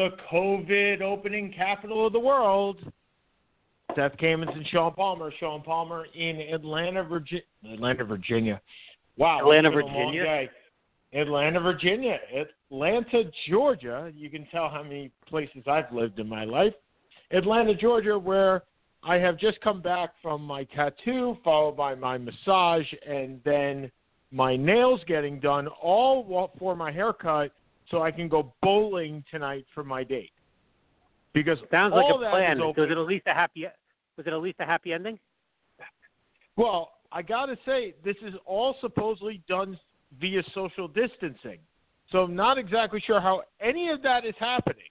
[0.00, 2.78] the COVID opening capital of the world,
[3.94, 5.30] Seth Kamens and Sean Palmer.
[5.38, 7.44] Sean Palmer in Atlanta, Virginia.
[7.70, 8.62] Atlanta, Virginia.
[9.18, 9.40] Wow.
[9.40, 10.48] Atlanta, it's been a long Virginia?
[11.12, 12.18] Atlanta, Virginia.
[12.70, 14.10] Atlanta, Georgia.
[14.14, 16.72] You can tell how many places I've lived in my life.
[17.30, 18.62] Atlanta, Georgia, where
[19.02, 23.90] I have just come back from my tattoo, followed by my massage, and then
[24.32, 27.52] my nails getting done, all for my haircut,
[27.90, 30.32] so I can go bowling tonight for my date.
[31.32, 32.58] Because Sounds like a plan.
[32.58, 33.66] is Was it at least a happy?
[34.16, 35.18] Was it at least a happy ending?
[36.56, 39.78] Well, I got to say, this is all supposedly done
[40.20, 41.58] via social distancing.
[42.10, 44.82] So I'm not exactly sure how any of that is happening.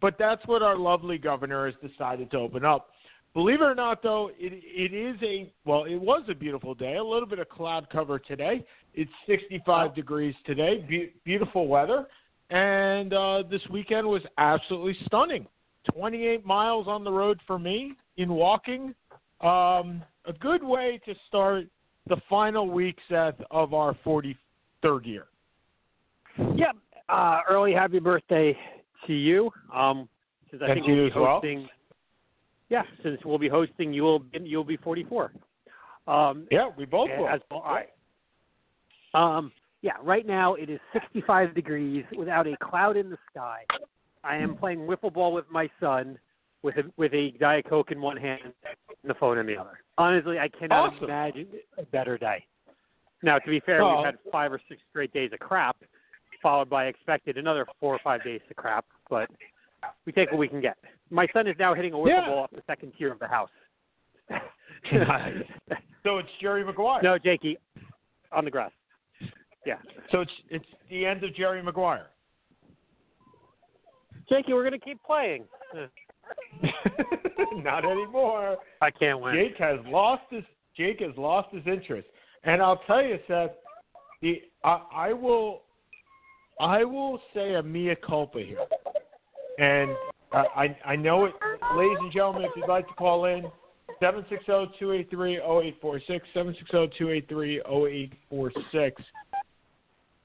[0.00, 2.88] But that's what our lovely governor has decided to open up.
[3.34, 6.96] Believe it or not, though, it, it is a, well, it was a beautiful day.
[6.96, 8.64] A little bit of cloud cover today.
[8.94, 10.84] It's 65 degrees today.
[10.88, 12.06] Be- beautiful weather.
[12.50, 15.46] And uh, this weekend was absolutely stunning.
[15.94, 18.94] 28 miles on the road for me in walking.
[19.40, 21.66] Um, a good way to start
[22.08, 24.34] the final week, Seth, of our 43rd
[25.04, 25.26] year.
[26.54, 26.72] Yeah.
[27.08, 28.56] Uh, early happy birthday
[29.06, 29.50] to you.
[29.74, 30.08] Um,
[30.50, 31.34] since I think you we'll as be well.
[31.34, 31.68] hosting.
[32.68, 35.32] Yeah, since we'll be hosting, you will you'll be 44.
[36.06, 37.28] Um, Yeah, we both will.
[37.28, 37.62] as well.
[37.64, 37.88] Right.
[39.14, 39.50] Um,
[39.82, 43.64] yeah, right now it is 65 degrees without a cloud in the sky.
[44.22, 46.18] I am playing wiffle ball with my son
[46.62, 48.52] with a, with a Diet Coke in one hand and
[49.04, 49.78] the phone in the other.
[49.96, 51.04] Honestly, I cannot Awesome.
[51.04, 51.46] imagine
[51.78, 52.44] a better day.
[53.22, 55.76] Now, to be fair, Well- we've had five or six straight days of crap,
[56.42, 59.30] followed by expected another four or five days of crap, but
[60.04, 60.76] we take what we can get.
[61.10, 62.26] My son is now hitting a wiffle Yeah.
[62.26, 63.50] ball up the second tier of the house.
[66.02, 67.02] So it's Jerry Maguire.
[67.02, 67.58] no, Jakey,
[68.32, 68.70] on the grass.
[69.66, 69.76] Yeah.
[70.10, 72.06] So it's it's the end of Jerry Maguire.
[74.28, 75.44] Jakey, we're going to keep playing.
[77.56, 78.58] Not anymore.
[78.80, 79.34] I can't win.
[79.34, 80.44] Jake has lost his
[80.76, 82.08] Jake has lost his interest,
[82.44, 83.50] and I'll tell you, Seth,
[84.22, 85.62] the I, I will
[86.60, 88.64] I will say a mea culpa here,
[89.58, 89.90] and
[90.32, 91.32] I I, I know it,
[91.76, 92.44] ladies and gentlemen.
[92.44, 93.44] If you'd like to call in,
[93.98, 97.28] seven six zero two eight three zero eight four six seven six zero two eight
[97.28, 99.02] three zero eight four six.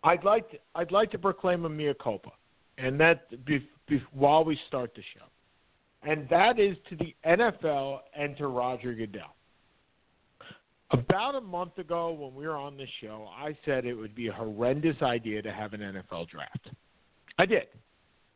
[0.06, 2.32] I'd like to I'd like to proclaim a mea culpa,
[2.78, 5.26] and that be, be, while we start the show
[6.06, 9.36] and that is to the NFL and to Roger Goodell.
[10.92, 14.28] About a month ago, when we were on this show, I said it would be
[14.28, 16.70] a horrendous idea to have an NFL draft.
[17.40, 17.68] I did.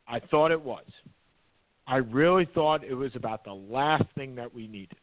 [0.07, 0.86] I thought it was.
[1.88, 4.97] I really thought it was about the last thing that we needed,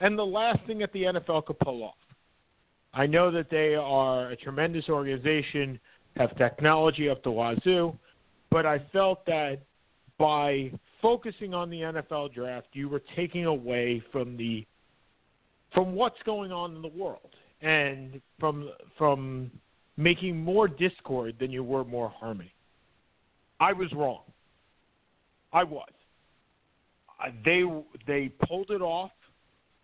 [0.00, 1.94] and the last thing that the NFL could pull off.
[2.94, 5.80] I know that they are a tremendous organization,
[6.16, 7.96] have technology up the wazoo,
[8.50, 9.60] but I felt that
[10.18, 14.66] by focusing on the NFL draft, you were taking away from the
[15.74, 19.50] from what's going on in the world and from from
[19.96, 22.52] making more discord than you were more harmony.
[23.60, 24.22] I was wrong.
[25.52, 25.88] I was.
[27.44, 27.64] They
[28.06, 29.12] they pulled it off.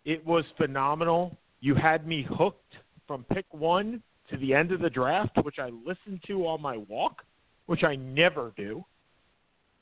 [0.05, 1.37] It was phenomenal.
[1.61, 2.75] You had me hooked
[3.07, 4.01] from pick one
[4.31, 7.23] to the end of the draft, which I listened to on my walk,
[7.65, 8.83] which I never do.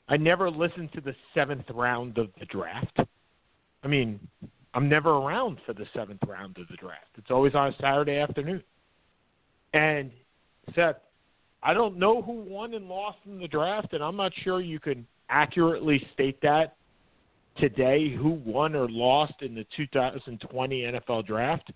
[0.08, 2.98] I never listen to the seventh round of the draft.
[3.84, 4.18] I mean,
[4.74, 7.08] I'm never around for the seventh round of the draft.
[7.16, 8.62] It's always on a Saturday afternoon.
[9.74, 10.10] And
[10.74, 10.96] Seth,
[11.62, 14.80] I don't know who won and lost in the draft, and I'm not sure you
[14.80, 16.76] can accurately state that
[17.58, 21.70] today who won or lost in the 2020 NFL draft.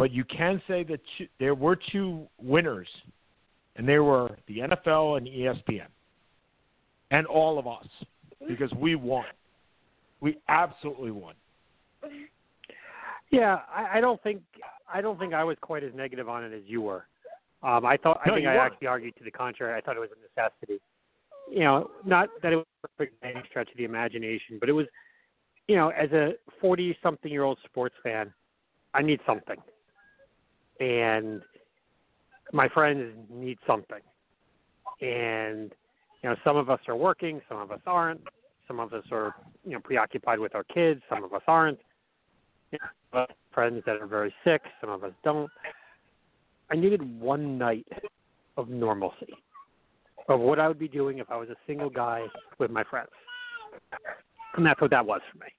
[0.00, 2.88] But you can say that two, there were two winners,
[3.76, 5.88] and they were the NFL and ESPN
[7.10, 7.86] and all of us
[8.48, 9.26] because we won.
[10.22, 11.34] We absolutely won.
[13.30, 14.40] Yeah, I, I don't think
[14.90, 17.04] I don't think I was quite as negative on it as you were.
[17.62, 18.72] Um, I thought I No, think I weren't.
[18.72, 19.76] actually argued to the contrary.
[19.76, 20.80] I thought it was a necessity.
[21.52, 24.72] You know, not that it was perfect by any stretch of the imagination, but it
[24.72, 24.86] was,
[25.68, 28.32] you know, as a forty-something-year-old sports fan,
[28.94, 29.56] I need something.
[30.80, 31.42] And
[32.52, 34.00] my friends need something.
[35.00, 35.72] And
[36.22, 38.20] you know, some of us are working, some of us aren't.
[38.66, 39.34] Some of us are,
[39.64, 41.00] you know, preoccupied with our kids.
[41.08, 41.78] Some of us aren't.
[42.70, 42.78] You
[43.12, 44.62] know, friends that are very sick.
[44.80, 45.50] Some of us don't.
[46.70, 47.86] I needed one night
[48.56, 49.34] of normalcy
[50.28, 52.26] of what I would be doing if I was a single guy
[52.58, 53.10] with my friends,
[54.56, 55.50] and that's what that was for me.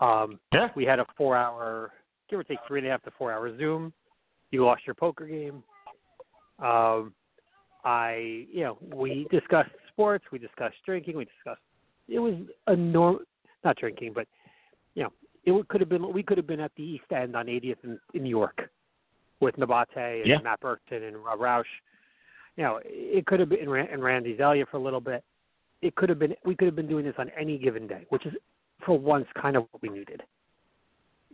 [0.00, 0.70] Um, Yeah.
[0.76, 1.92] we had a four-hour,
[2.28, 3.92] give or take three and a half to four-hour Zoom.
[4.50, 5.62] You lost your poker game.
[6.58, 7.12] Um,
[7.84, 11.60] I, you know, we discussed sports, we discussed drinking, we discussed.
[12.08, 12.34] It was
[12.66, 13.18] a norm,
[13.64, 14.26] not drinking, but
[14.94, 15.12] you know,
[15.44, 16.12] it could have been.
[16.12, 18.70] We could have been at the East End on 80th in, in New York
[19.40, 20.38] with Nabate and Yeah.
[20.42, 21.64] Matt Burton and Rob Roush.
[22.56, 25.22] You know, it could have been and Randy Zelia for a little bit.
[25.80, 26.34] It could have been.
[26.44, 28.34] We could have been doing this on any given day, which is
[28.84, 30.22] for once kind of what we needed.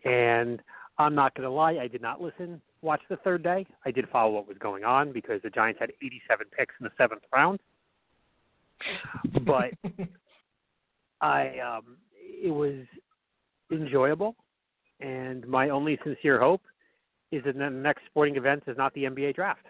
[0.05, 0.61] And
[0.99, 3.67] I'm not going to lie, I did not listen, watch the third day.
[3.85, 6.93] I did follow what was going on because the Giants had 87 picks in the
[6.97, 7.59] seventh round.
[9.45, 9.73] But
[11.21, 12.85] I, um, it was
[13.73, 14.37] enjoyable,
[15.01, 16.63] and my only sincere hope
[17.33, 19.67] is that the next sporting event is not the NBA draft.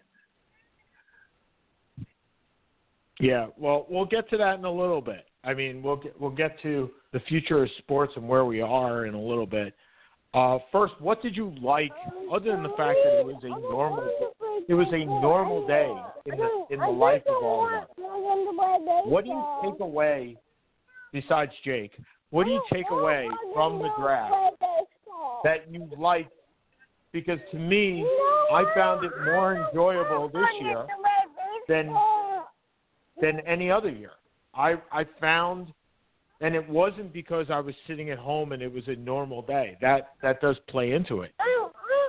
[3.21, 5.25] Yeah, well, we'll get to that in a little bit.
[5.45, 9.07] I mean, we'll get, we'll get to the future of sports and where we are
[9.07, 9.75] in a little bit.
[10.35, 11.93] Uh, first, what did you like,
[12.33, 14.11] other than the fact that it was a normal,
[14.69, 15.95] it was a normal day
[16.27, 17.89] in the in the life of all of us?
[19.07, 20.37] What do you take away,
[21.13, 21.93] besides Jake?
[22.31, 24.35] What do you take away from the draft
[25.45, 26.33] that you liked?
[27.13, 28.05] Because to me,
[28.53, 30.85] I found it more enjoyable this year
[31.69, 31.95] than
[33.23, 34.11] than any other year.
[34.53, 35.73] I I found,
[36.45, 39.79] and it wasn't because I was sitting at home and it was a normal day.
[39.81, 41.33] That that does play into it.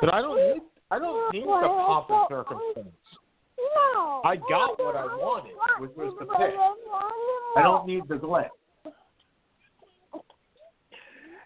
[0.01, 0.61] But I don't need
[0.91, 2.95] I don't need the pomp and circumstance.
[4.25, 6.53] I got what I wanted, which was the pick.
[7.57, 8.49] I don't need the glitz.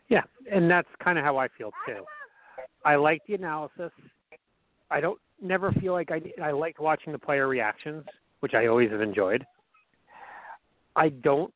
[0.09, 2.03] Yeah, and that's kind of how I feel too.
[2.83, 3.92] I like the analysis.
[4.89, 8.03] I don't never feel like I I liked watching the player reactions,
[8.39, 9.45] which I always have enjoyed.
[10.95, 11.53] I don't.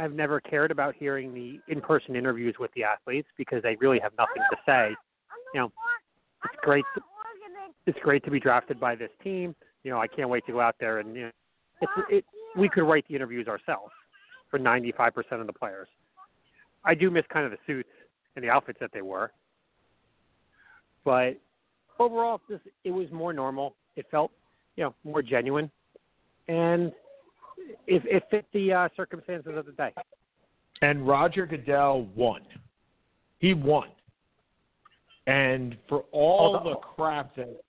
[0.00, 4.12] I've never cared about hearing the in-person interviews with the athletes because they really have
[4.16, 4.96] nothing to say.
[5.52, 5.72] You know,
[6.44, 6.84] it's great.
[6.94, 7.02] To,
[7.86, 9.54] it's great to be drafted by this team.
[9.84, 11.30] You know, I can't wait to go out there and you know,
[11.82, 12.24] it's it.
[12.56, 13.92] We could write the interviews ourselves
[14.50, 15.88] for 95% of the players.
[16.84, 17.90] I do miss kind of the suits
[18.36, 19.32] and the outfits that they wore,
[21.04, 21.36] but
[21.98, 23.76] overall, this it was more normal.
[23.96, 24.32] It felt,
[24.76, 25.70] you know, more genuine,
[26.48, 26.92] and
[27.86, 29.92] it, it fit the uh, circumstances of the day.
[30.82, 32.42] And Roger Goodell won.
[33.38, 33.88] He won.
[35.26, 37.62] And for all Although- the crap that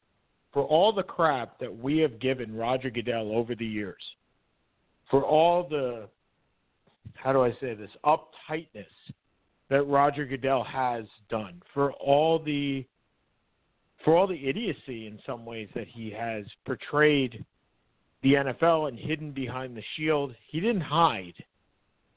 [0.54, 4.02] for all the crap that we have given Roger Goodell over the years,
[5.10, 6.10] for all the
[7.16, 8.86] how do I say this uptightness
[9.70, 12.86] that Roger Goodell has done, for all the
[14.04, 17.46] for all the idiocy in some ways that he has portrayed
[18.24, 21.34] the NFL and hidden behind the shield, he didn't hide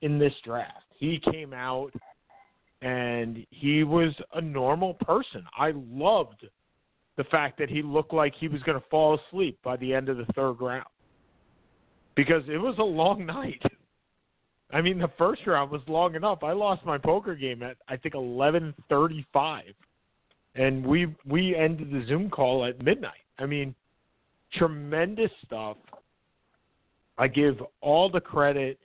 [0.02, 0.84] in this draft.
[0.96, 1.92] He came out
[2.82, 5.44] and he was a normal person.
[5.56, 6.46] I loved
[7.16, 10.08] the fact that he looked like he was going to fall asleep by the end
[10.08, 10.84] of the third round
[12.14, 13.62] because it was a long night.
[14.72, 16.42] I mean, the first round was long enough.
[16.42, 19.62] I lost my poker game at I think 11:35
[20.54, 23.12] and we we ended the Zoom call at midnight.
[23.38, 23.74] I mean,
[24.54, 25.76] tremendous stuff.
[27.18, 28.78] I give all the credit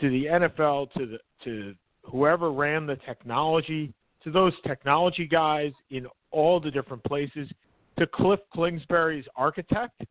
[0.00, 3.92] to the NFL, to the to whoever ran the technology,
[4.22, 7.48] to those technology guys in all the different places,
[7.98, 10.02] to Cliff Kingsbury's architect.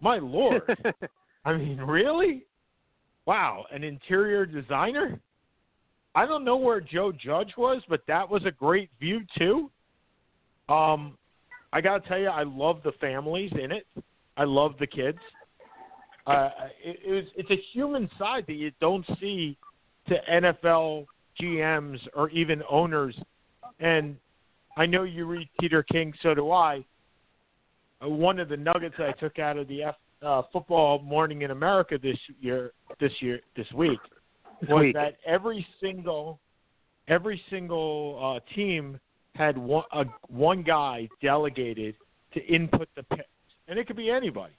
[0.00, 0.62] My lord.
[1.44, 2.44] I mean, really?
[3.26, 5.20] Wow, an interior designer?
[6.14, 9.70] I don't know where Joe Judge was, but that was a great view too.
[10.68, 11.16] Um,
[11.72, 13.86] I got to tell you, I love the families in it.
[14.36, 15.18] I love the kids.
[16.28, 16.50] Uh,
[16.84, 19.56] it, it was, it's a human side that you don't see
[20.08, 21.06] to NFL
[21.40, 23.16] GMs or even owners.
[23.80, 24.16] And
[24.76, 26.84] I know you read Peter King, so do I.
[28.02, 31.50] Uh, one of the nuggets I took out of the F, uh, football morning in
[31.50, 33.98] America this year, this year, this week,
[34.60, 34.94] This was week.
[34.94, 36.40] that every single,
[37.08, 38.98] every single uh, team
[39.34, 41.94] had one a, one guy delegated
[42.34, 43.24] to input the picks,
[43.68, 44.52] and it could be anybody.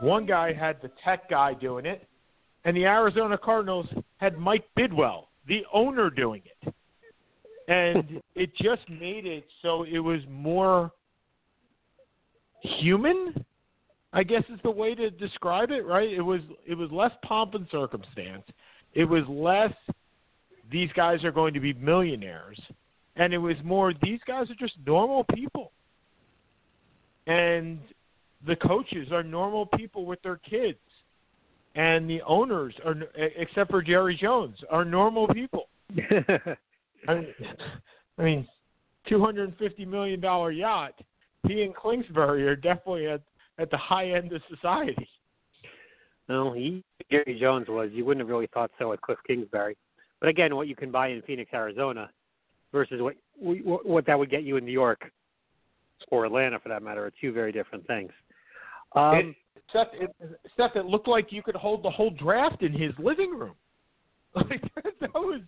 [0.00, 2.06] One guy had the tech guy doing it,
[2.64, 3.86] and the Arizona Cardinals
[4.18, 6.74] had Mike Bidwell, the owner, doing it,
[7.68, 10.90] and it just made it so it was more
[12.60, 13.44] human.
[14.12, 16.08] I guess is the way to describe it, right?
[16.08, 18.44] It was it was less pomp and circumstance.
[18.94, 19.72] It was less
[20.70, 22.60] these guys are going to be millionaires,
[23.16, 25.72] and it was more these guys are just normal people,
[27.26, 27.78] and
[28.46, 30.78] the coaches are normal people with their kids,
[31.74, 35.68] and the owners are, except for Jerry Jones, are normal people.
[37.08, 37.34] I mean,
[38.18, 38.48] I mean,
[39.08, 40.94] two hundred and fifty million dollar yacht.
[41.46, 43.22] He and Kingsbury are definitely at
[43.58, 45.08] at the high end of society.
[46.28, 47.90] No, he Jerry Jones was.
[47.92, 49.76] You wouldn't have really thought so with Cliff Kingsbury.
[50.20, 52.10] But again, what you can buy in Phoenix, Arizona,
[52.72, 55.10] versus what what that would get you in New York
[56.10, 58.10] or Atlanta, for that matter, are two very different things.
[58.94, 59.36] Um, it,
[59.72, 60.14] Seth, it,
[60.56, 63.54] Seth, it looked like you could hold the whole draft in his living room.
[64.36, 64.62] Like
[65.00, 65.42] that was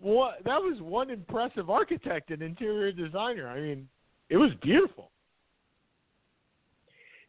[0.00, 3.48] what that was one impressive architect and interior designer.
[3.48, 3.88] I mean,
[4.28, 5.10] it was beautiful.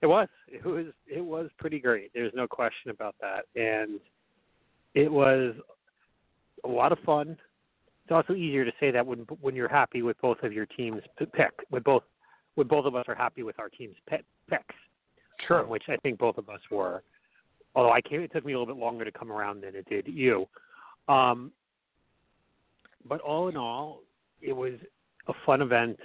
[0.03, 0.27] It was.
[0.47, 0.85] It was.
[1.07, 2.11] It was pretty great.
[2.13, 3.99] There's no question about that, and
[4.93, 5.55] it was
[6.63, 7.37] a lot of fun.
[8.03, 11.01] It's also easier to say that when when you're happy with both of your teams
[11.17, 11.53] pick.
[11.71, 12.03] With both,
[12.55, 14.23] when both of us are happy with our team's picks.
[15.47, 15.65] Sure.
[15.65, 17.03] Which I think both of us were.
[17.75, 19.87] Although I came, it took me a little bit longer to come around than it
[19.89, 20.47] did you.
[21.07, 21.51] Um,
[23.07, 24.01] but all in all,
[24.41, 24.73] it was
[25.27, 25.97] a fun event.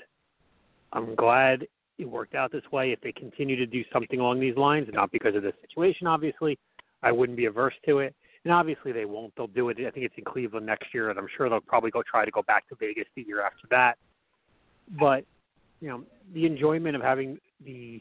[0.92, 1.66] I'm glad
[1.98, 2.92] it worked out this way.
[2.92, 6.58] If they continue to do something along these lines, not because of the situation, obviously,
[7.02, 8.14] I wouldn't be averse to it.
[8.44, 9.34] And obviously, they won't.
[9.36, 9.76] They'll do it.
[9.78, 12.30] I think it's in Cleveland next year, and I'm sure they'll probably go try to
[12.30, 13.98] go back to Vegas the year after that.
[14.98, 15.24] But
[15.80, 18.00] you know, the enjoyment of having the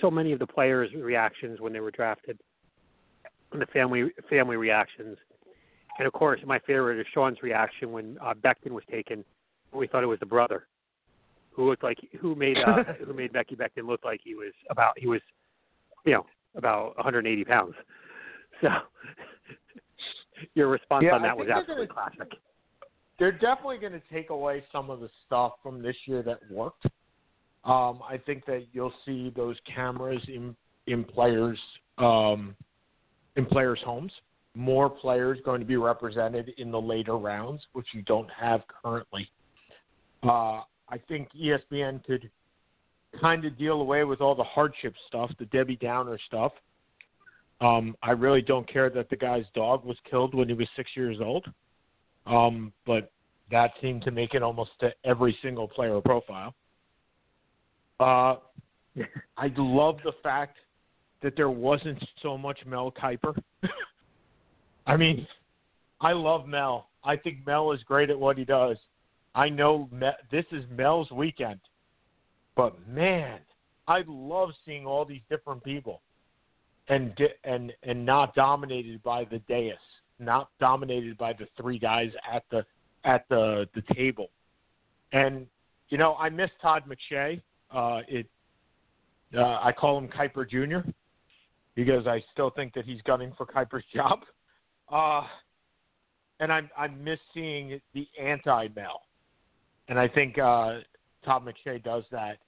[0.00, 2.38] so many of the players' reactions when they were drafted,
[3.52, 5.16] and the family family reactions,
[5.98, 9.24] and of course, my favorite is Sean's reaction when uh, Becton was taken.
[9.72, 10.66] We thought it was the brother,
[11.52, 14.98] who looked like who made uh, who made Becky Becton look like he was about
[14.98, 15.20] he was,
[16.04, 16.26] you know,
[16.56, 17.74] about 180 pounds.
[18.62, 18.68] So
[20.54, 22.32] your response yeah, on that was absolutely gonna, classic.
[23.18, 26.86] They're definitely going to take away some of the stuff from this year that worked.
[27.64, 30.54] Um, I think that you'll see those cameras in
[30.86, 31.58] in players
[31.98, 32.54] um,
[33.36, 34.12] in players' homes
[34.54, 39.28] more players going to be represented in the later rounds, which you don't have currently.
[40.22, 42.30] Uh, I think ESPN could
[43.20, 46.52] kind of deal away with all the hardship stuff, the Debbie Downer stuff.
[47.60, 50.90] Um, I really don't care that the guy's dog was killed when he was six
[50.96, 51.46] years old,
[52.26, 53.10] um, but
[53.50, 56.54] that seemed to make it almost to every single player profile.
[58.00, 58.36] Uh,
[59.36, 60.58] I love the fact
[61.22, 63.36] that there wasn't so much Mel Kiper.
[64.86, 65.26] I mean,
[66.00, 66.88] I love Mel.
[67.02, 68.76] I think Mel is great at what he does.
[69.34, 71.60] I know Mel, this is Mel's weekend,
[72.56, 73.40] but man,
[73.88, 76.02] I love seeing all these different people,
[76.88, 79.74] and and and not dominated by the dais,
[80.18, 82.64] not dominated by the three guys at the
[83.04, 84.30] at the the table,
[85.12, 85.46] and
[85.88, 87.40] you know I miss Todd McShay.
[87.74, 88.26] Uh, it
[89.36, 90.88] uh, I call him Kiper Jr.
[91.74, 94.20] because I still think that he's gunning for Kiper's job.
[94.90, 95.22] Uh,
[96.40, 99.02] and I'm I'm miss seeing the anti Mel,
[99.88, 100.80] and I think uh,
[101.24, 102.38] Tom McShay does that,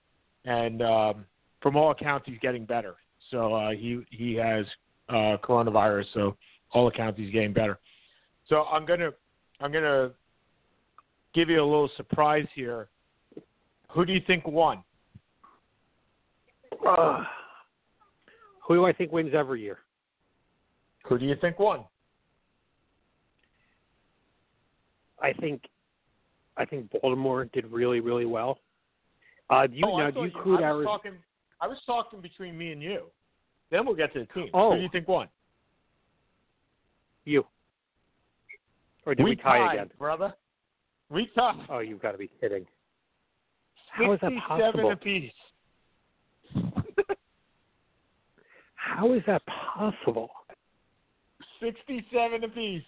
[0.44, 1.24] and um,
[1.60, 2.94] from all accounts he's getting better.
[3.30, 4.66] So uh, he he has
[5.08, 6.36] uh, coronavirus, so
[6.72, 7.78] all accounts he's getting better.
[8.48, 9.10] So I'm gonna
[9.60, 10.10] I'm gonna
[11.34, 12.88] give you a little surprise here.
[13.90, 14.82] Who do you think won?
[16.86, 17.24] Uh,
[18.66, 19.78] who do I think wins every year?
[21.08, 21.84] Who do you think won?
[25.22, 25.62] I think
[26.56, 28.58] I think Baltimore did really really well.
[29.48, 30.84] Uh, do you oh, now do you include I was Arizona?
[30.84, 31.12] Talking,
[31.60, 33.06] I was talking between me and you.
[33.70, 34.50] Then we'll get to the team.
[34.52, 34.72] Oh.
[34.72, 35.28] Who do you think won?
[37.24, 37.44] You.
[39.04, 40.34] Or did we, we tie tied, again, brother?
[41.10, 41.66] We tied.
[41.70, 42.66] Oh, you've got to be kidding!
[43.92, 44.90] How is that possible?
[44.90, 45.32] apiece.
[48.86, 50.30] How is that possible?
[51.60, 52.84] Sixty-seven apiece.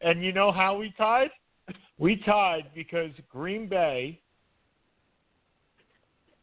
[0.00, 1.30] And you know how we tied?
[1.98, 4.20] We tied because Green Bay.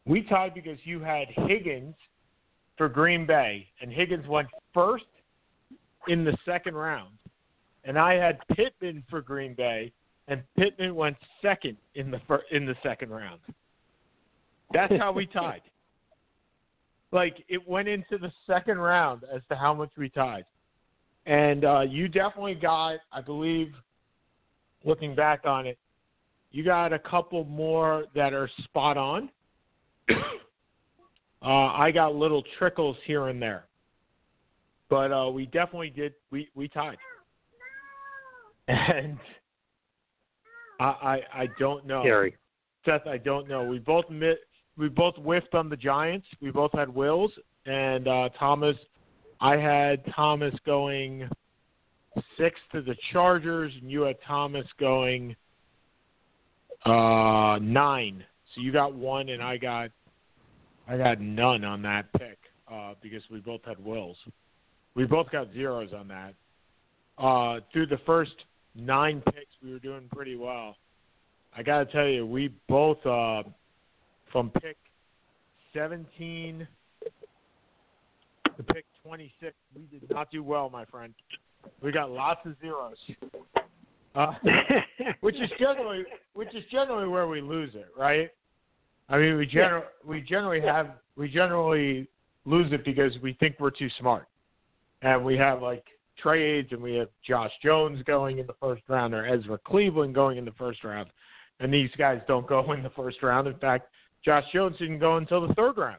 [0.06, 1.94] We tied because you had Higgins
[2.78, 5.04] for Green Bay, and Higgins went first
[6.06, 7.18] in the second round,
[7.84, 9.92] and I had Pittman for Green Bay,
[10.28, 13.40] and Pittman went second in the fir- in the second round.
[14.72, 15.62] That's how we tied.
[17.12, 20.44] Like it went into the second round as to how much we tied.
[21.26, 23.72] And uh, you definitely got, I believe,
[24.84, 25.78] looking back on it,
[26.50, 29.30] you got a couple more that are spot on.
[31.40, 33.66] Uh, I got little trickles here and there,
[34.90, 36.14] but uh, we definitely did.
[36.32, 36.98] We we tied,
[38.66, 39.16] and
[40.80, 42.02] I I, I don't know.
[42.02, 42.36] Scary.
[42.84, 43.62] Seth, I don't know.
[43.62, 44.40] We both mit,
[44.78, 46.26] we both whiffed on the Giants.
[46.40, 47.32] We both had Wills
[47.66, 48.76] and uh, Thomas.
[49.40, 51.28] I had Thomas going
[52.38, 55.34] six to the Chargers, and you had Thomas going
[56.86, 58.24] uh, nine.
[58.54, 59.90] So you got one, and I got
[60.88, 62.38] I got none on that pick
[62.72, 64.16] uh, because we both had Wills.
[64.94, 66.34] We both got zeros on that.
[67.18, 68.32] Uh, through the first
[68.74, 70.76] nine picks, we were doing pretty well.
[71.56, 73.42] I got to tell you, we both uh,
[74.32, 74.76] from pick
[75.74, 76.66] 17
[78.56, 81.14] to pick 26, we did not do well, my friend.
[81.82, 82.96] We got lots of zeros,
[84.14, 84.32] uh,
[85.20, 86.04] which is generally
[86.34, 88.30] which is generally where we lose it, right?
[89.08, 92.08] I mean, we gener- we generally have we generally
[92.44, 94.26] lose it because we think we're too smart,
[95.02, 95.84] and we have like
[96.16, 100.38] trades, and we have Josh Jones going in the first round or Ezra Cleveland going
[100.38, 101.10] in the first round,
[101.60, 103.46] and these guys don't go in the first round.
[103.46, 103.88] In fact,
[104.24, 105.98] Josh Jones didn't go until the third round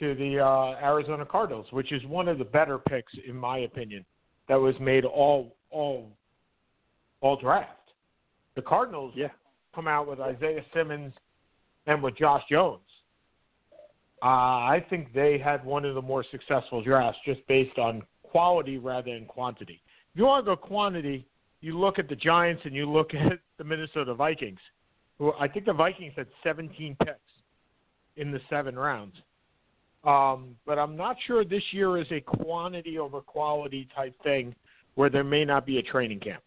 [0.00, 4.04] to the uh, Arizona Cardinals, which is one of the better picks in my opinion
[4.48, 6.10] that was made all all
[7.20, 7.70] all draft.
[8.56, 9.28] The Cardinals Yeah.
[9.74, 11.14] come out with Isaiah Simmons
[11.86, 12.80] and with Josh Jones.
[14.22, 18.78] Uh, I think they had one of the more successful drafts just based on quality
[18.78, 19.80] rather than quantity.
[20.12, 21.26] If you want to go quantity,
[21.60, 24.60] you look at the Giants and you look at the Minnesota Vikings.
[25.18, 27.18] Who I think the Vikings had 17 picks
[28.16, 29.14] in the seven rounds.
[30.04, 34.54] Um, but I'm not sure this year is a quantity over quality type thing
[34.96, 36.42] where there may not be a training camp.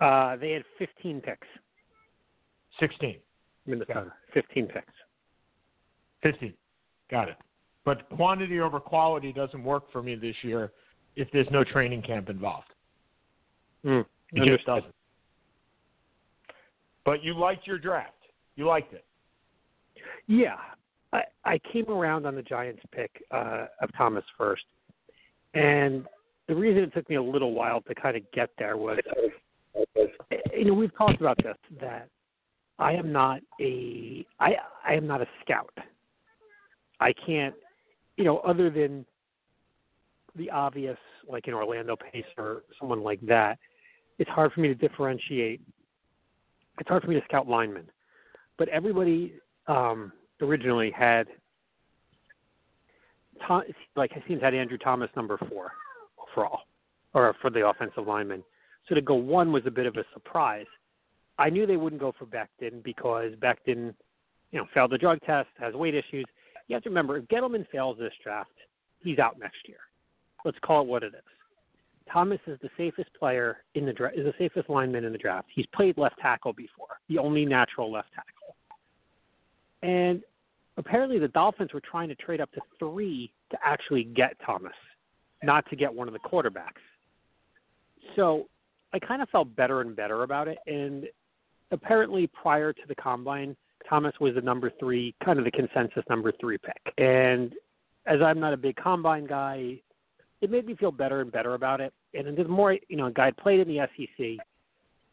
[0.00, 1.46] Uh, they had 15 picks.
[2.78, 3.16] 16.
[3.66, 4.12] Minnesota.
[4.32, 4.92] 15 picks.
[6.22, 6.54] 15.
[7.10, 7.36] Got it.
[7.84, 10.72] But quantity over quality doesn't work for me this year
[11.16, 12.68] if there's no training camp involved.
[13.84, 14.94] Mm, It just doesn't.
[17.08, 18.12] But you liked your draft.
[18.56, 19.02] You liked it.
[20.26, 20.56] Yeah,
[21.14, 24.64] I, I came around on the Giants pick uh, of Thomas first,
[25.54, 26.04] and
[26.48, 28.98] the reason it took me a little while to kind of get there was,
[30.52, 32.10] you know, we've talked about this that
[32.78, 35.72] I am not a I I am not a scout.
[37.00, 37.54] I can't,
[38.18, 39.06] you know, other than
[40.36, 43.58] the obvious, like an Orlando Pace or someone like that,
[44.18, 45.62] it's hard for me to differentiate.
[46.78, 47.84] It's hard for me to scout linemen,
[48.56, 49.34] but everybody
[49.66, 51.26] um, originally had
[53.46, 53.62] Tom,
[53.96, 55.72] like seems had Andrew Thomas number four
[56.18, 56.60] overall,
[57.14, 58.42] or for the offensive lineman.
[58.88, 60.66] So to go one was a bit of a surprise.
[61.38, 63.94] I knew they wouldn't go for Becton because Becton,
[64.50, 66.24] you know, failed the drug test, has weight issues.
[66.66, 68.50] You have to remember if Gettleman fails this draft,
[69.00, 69.78] he's out next year.
[70.44, 71.37] Let's call it what it is.
[72.12, 74.16] Thomas is the safest player in the draft.
[74.16, 75.48] Is the safest lineman in the draft.
[75.54, 78.56] He's played left tackle before, the only natural left tackle.
[79.82, 80.22] And
[80.76, 84.72] apparently, the Dolphins were trying to trade up to three to actually get Thomas,
[85.42, 86.82] not to get one of the quarterbacks.
[88.16, 88.48] So
[88.92, 90.58] I kind of felt better and better about it.
[90.66, 91.06] And
[91.70, 93.56] apparently, prior to the combine,
[93.88, 96.94] Thomas was the number three, kind of the consensus number three pick.
[96.98, 97.54] And
[98.06, 99.80] as I'm not a big combine guy,
[100.40, 101.92] it made me feel better and better about it.
[102.14, 104.44] And the more, you know, a guy played in the SEC,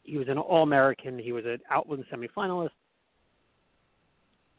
[0.04, 2.70] he was an All American, he was an Outland semifinalist.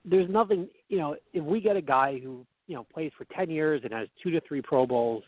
[0.04, 3.50] There's nothing, you know, if we get a guy who, you know, plays for 10
[3.50, 5.22] years and has two to three Pro Bowls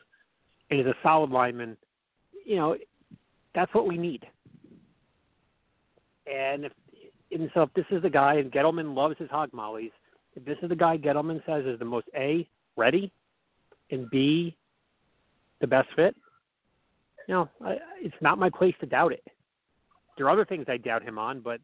[0.71, 1.77] and is a solid lineman,
[2.45, 2.77] you know,
[3.55, 4.27] that's what we need.
[6.27, 6.73] And if,
[7.31, 9.91] and so if this is the guy, and Gettleman loves his hog mollies,
[10.35, 13.13] if this is the guy Gettleman says is the most A, ready,
[13.91, 14.57] and B,
[15.61, 16.15] the best fit,
[17.27, 19.25] you know, I, it's not my place to doubt it.
[20.17, 21.61] There are other things I doubt him on, but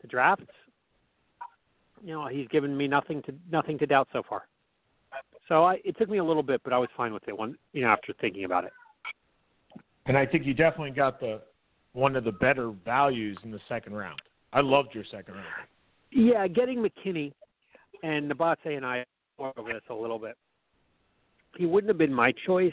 [0.00, 0.46] the drafts,
[2.04, 4.48] you know, he's given me nothing to nothing to doubt so far.
[5.48, 7.36] So I, it took me a little bit, but I was fine with it.
[7.36, 8.72] One, you know, after thinking about it.
[10.06, 11.42] And I think you definitely got the
[11.92, 14.20] one of the better values in the second round.
[14.52, 15.46] I loved your second round.
[16.10, 17.32] Yeah, getting McKinney
[18.02, 19.04] and Nabate and I
[19.38, 20.36] over this a little bit.
[21.56, 22.72] He wouldn't have been my choice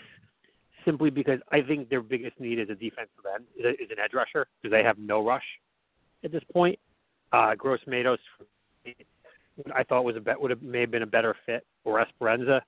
[0.89, 3.99] simply because I think their biggest need is a defensive end, is, a, is an
[4.03, 5.43] edge rusher, because they have no rush
[6.23, 6.79] at this point.
[7.31, 8.17] Uh, Gross Matos,
[9.75, 12.61] I thought was a bet would have may have been a better fit, or Epenesa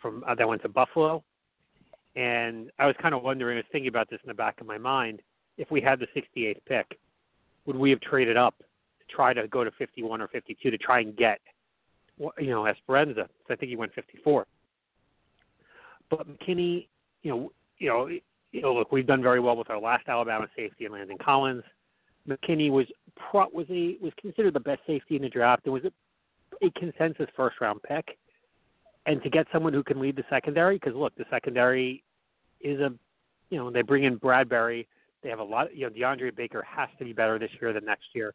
[0.00, 1.22] from uh, that went to Buffalo.
[2.16, 4.66] And I was kind of wondering, I was thinking about this in the back of
[4.66, 5.22] my mind,
[5.56, 6.98] if we had the 68th pick,
[7.64, 10.98] would we have traded up to try to go to 51 or 52 to try
[10.98, 11.38] and get
[12.38, 13.28] you know Epenesa.
[13.48, 14.46] I think he went 54.
[16.10, 16.88] But McKinney,
[17.22, 20.46] you know, you know, you know, look, we've done very well with our last Alabama
[20.56, 21.62] safety and Landon Collins.
[22.28, 25.62] McKinney was pro, was a was considered the best safety in the draft.
[25.64, 28.18] It was a, a consensus first round pick,
[29.06, 32.04] and to get someone who can lead the secondary, because look, the secondary
[32.60, 32.92] is a,
[33.50, 34.86] you know, they bring in Bradberry.
[35.22, 35.74] They have a lot.
[35.74, 38.34] You know, DeAndre Baker has to be better this year than next year.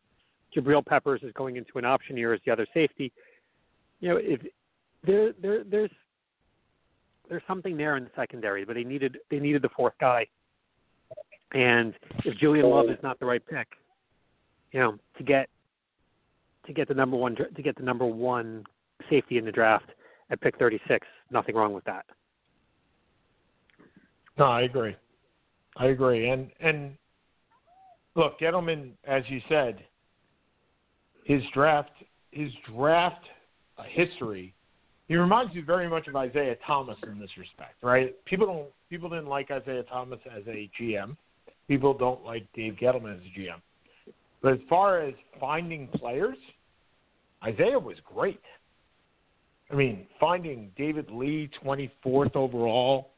[0.55, 3.11] Jabril Peppers is going into an option year as the other safety.
[3.99, 4.41] You know, if
[5.05, 5.91] there there there's
[7.29, 10.25] there's something there in the secondary, but they needed they needed the fourth guy.
[11.53, 11.93] And
[12.25, 13.67] if Julian Love is not the right pick,
[14.71, 15.49] you know, to get
[16.65, 18.63] to get the number one to get the number one
[19.09, 19.89] safety in the draft
[20.29, 22.05] at pick 36, nothing wrong with that.
[24.37, 24.95] No, I agree.
[25.77, 26.29] I agree.
[26.29, 26.95] And and
[28.15, 29.83] look, Gettleman, as you said,
[31.23, 31.91] his draft
[32.31, 33.23] his draft
[33.89, 34.53] history
[35.07, 38.13] he reminds me very much of Isiah Thomas in this respect, right?
[38.25, 41.15] People don't people didn't like Isiah Thomas as a GM.
[41.67, 43.61] People don't like Dave Gettleman as a GM.
[44.41, 46.37] But as far as finding players,
[47.47, 48.41] Isiah was great.
[49.71, 53.09] I mean, finding David Lee 24th overall,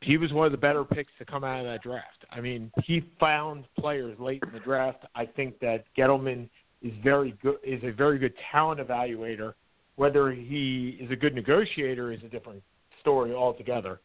[0.00, 2.24] he was one of the better picks to come out of that draft.
[2.30, 5.04] I mean, he found players late in the draft.
[5.14, 6.48] I think that Gettleman
[6.82, 9.54] is very good is a very good talent evaluator
[9.98, 12.62] whether he is a good negotiator is a different
[13.00, 13.98] story altogether.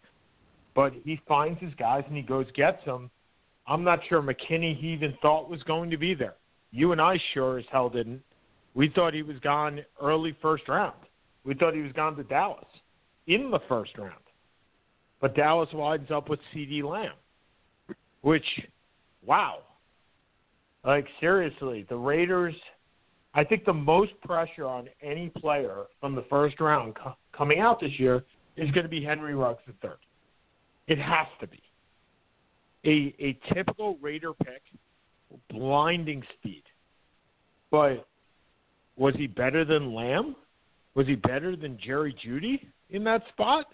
[0.73, 3.11] But he finds his guys and he goes gets them.
[3.67, 6.33] I'm not sure McKinney he even thought was going to be there.
[6.71, 8.23] You and I sure as hell didn't.
[8.73, 10.97] We thought he was gone early first round.
[11.45, 12.65] We thought he was gone to Dallas
[13.27, 14.15] in the first round.
[15.21, 17.13] But Dallas winds up with CeeDee Lamb,
[18.21, 18.45] which,
[19.23, 19.59] wow.
[20.83, 22.55] Like, seriously, the Raiders–
[23.35, 27.79] I think the most pressure on any player from the first round co- coming out
[27.79, 28.23] this year
[28.57, 29.91] is going to be Henry Ruggs III.
[30.87, 31.61] It has to be.
[32.85, 34.61] A a typical Raider pick,
[35.49, 36.63] blinding speed.
[37.71, 38.05] But
[38.97, 40.35] was he better than Lamb?
[40.93, 43.65] Was he better than Jerry Jeudy in that spot?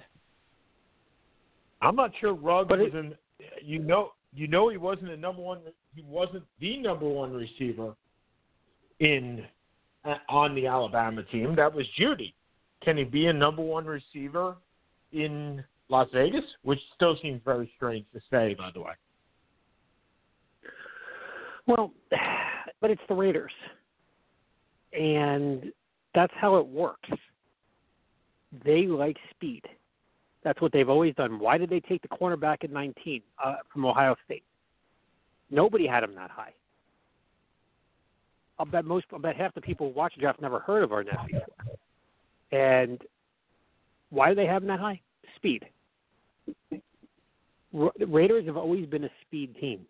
[1.81, 3.15] I'm not sure Ruggs but was in.
[3.61, 5.59] You know, you know he wasn't the number one.
[5.95, 7.95] He wasn't the number one receiver
[8.99, 9.45] in
[10.05, 11.55] uh, on the Alabama team.
[11.55, 12.33] That was Jeudy.
[12.83, 14.55] Can he be a number one receiver
[15.11, 16.43] in Las Vegas?
[16.63, 18.93] Which still seems very strange to say, by the way.
[21.67, 21.91] Well,
[22.81, 23.51] but it's the Raiders,
[24.93, 25.71] and
[26.15, 27.09] that's how it works.
[28.65, 29.63] They like speed.
[30.43, 31.37] That's what they've always done.
[31.37, 34.43] Why did they take the cornerback at 19 uh, from Ohio State?
[35.51, 36.53] Nobody had him that high.
[38.59, 40.89] I'll bet most, I'll bet half the people who watch the draft never heard of
[40.89, 41.45] Arnette before.
[42.51, 43.01] And
[44.09, 44.99] why do they have him that high?
[45.37, 45.65] Speed.
[47.71, 49.81] Ra- Raiders have always been a speed team.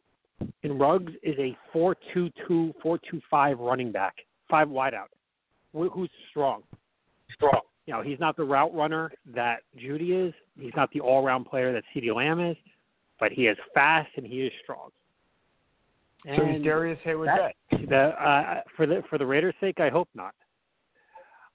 [0.64, 4.16] And Ruggs is a 4-2-2, 4-2-5 running back,
[4.50, 5.08] five wideout,
[5.74, 6.62] wh- who's strong.
[7.34, 7.62] Strong.
[7.88, 10.34] You know, he's not the route runner that Jeudy is.
[10.60, 12.56] He's not the all-round player that CeeDee Lamb is,
[13.20, 14.90] but he is fast and he is strong.
[16.26, 17.56] So he's And Darrius Heyward that-
[17.90, 20.36] the uh, for the for the Raiders' sake, I hope not.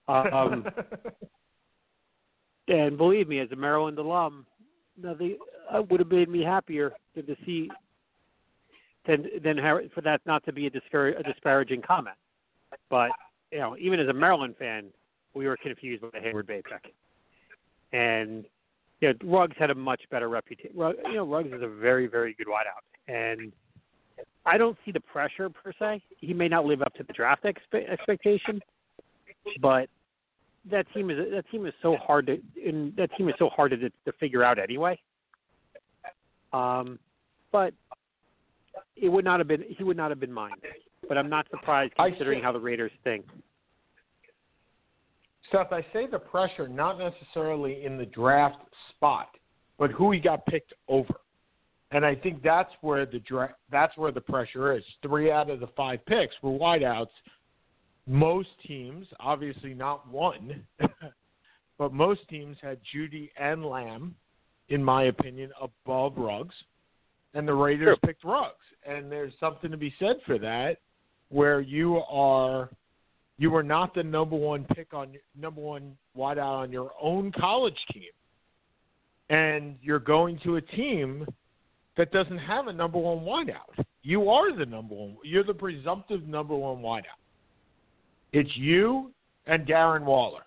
[0.09, 0.67] Um,
[2.69, 4.47] and believe me, as a Maryland alum,
[5.01, 5.37] nothing
[5.75, 7.71] uh, would have made me happier than to see
[9.07, 9.59] than than
[9.95, 12.17] for that not to be a, discour- a disparaging comment.
[12.91, 13.11] But
[13.53, 14.87] you know, even as a Maryland fan,
[15.35, 16.93] we were confused by the Heyward-Bey pick.
[17.93, 18.45] And
[19.01, 20.73] you know, Ruggs had a much better reputation.
[20.77, 23.53] You know, Ruggs is a very very good wideout, and
[24.47, 26.03] I don't see the pressure per se.
[26.19, 28.61] He may not live up to the draft expe- expectation,
[29.61, 29.89] but
[30.71, 33.71] that team is that team is so hard to and that team is so hard
[33.73, 34.99] to to figure out anyway.
[36.53, 36.99] Um,
[37.53, 37.75] but
[38.97, 40.53] it would not have been he would not have been mine.
[41.09, 43.27] But I'm not surprised considering how the Raiders think.
[45.53, 48.57] Seth, I say the pressure not necessarily in the draft
[48.91, 49.29] spot,
[49.79, 51.15] but who he got picked over.
[51.95, 54.83] And I think that's where the dra- that's where the pressure is.
[55.01, 57.07] Three out of the five picks were wideouts.
[58.09, 60.67] Most teams, obviously not one,
[61.79, 64.17] but most teams had Jeudy and Lamb,
[64.71, 66.55] in my opinion, above Ruggs,
[67.33, 68.57] and the Raiders picked Ruggs.
[68.85, 70.79] And there's something to be said for that,
[71.29, 72.71] where you are
[73.39, 77.79] you were not the number one pick on number one wideout on your own college
[77.93, 78.11] team,
[79.31, 81.25] and you're going to a team
[81.97, 83.85] that doesn't have a number one wideout.
[84.03, 85.17] You are the number one.
[85.25, 87.21] You're the presumptive number one wideout.
[88.33, 89.13] It's you
[89.47, 90.43] and Darren Waller.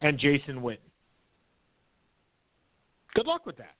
[0.00, 0.78] and Jason Witten.
[3.14, 3.74] Good luck with that.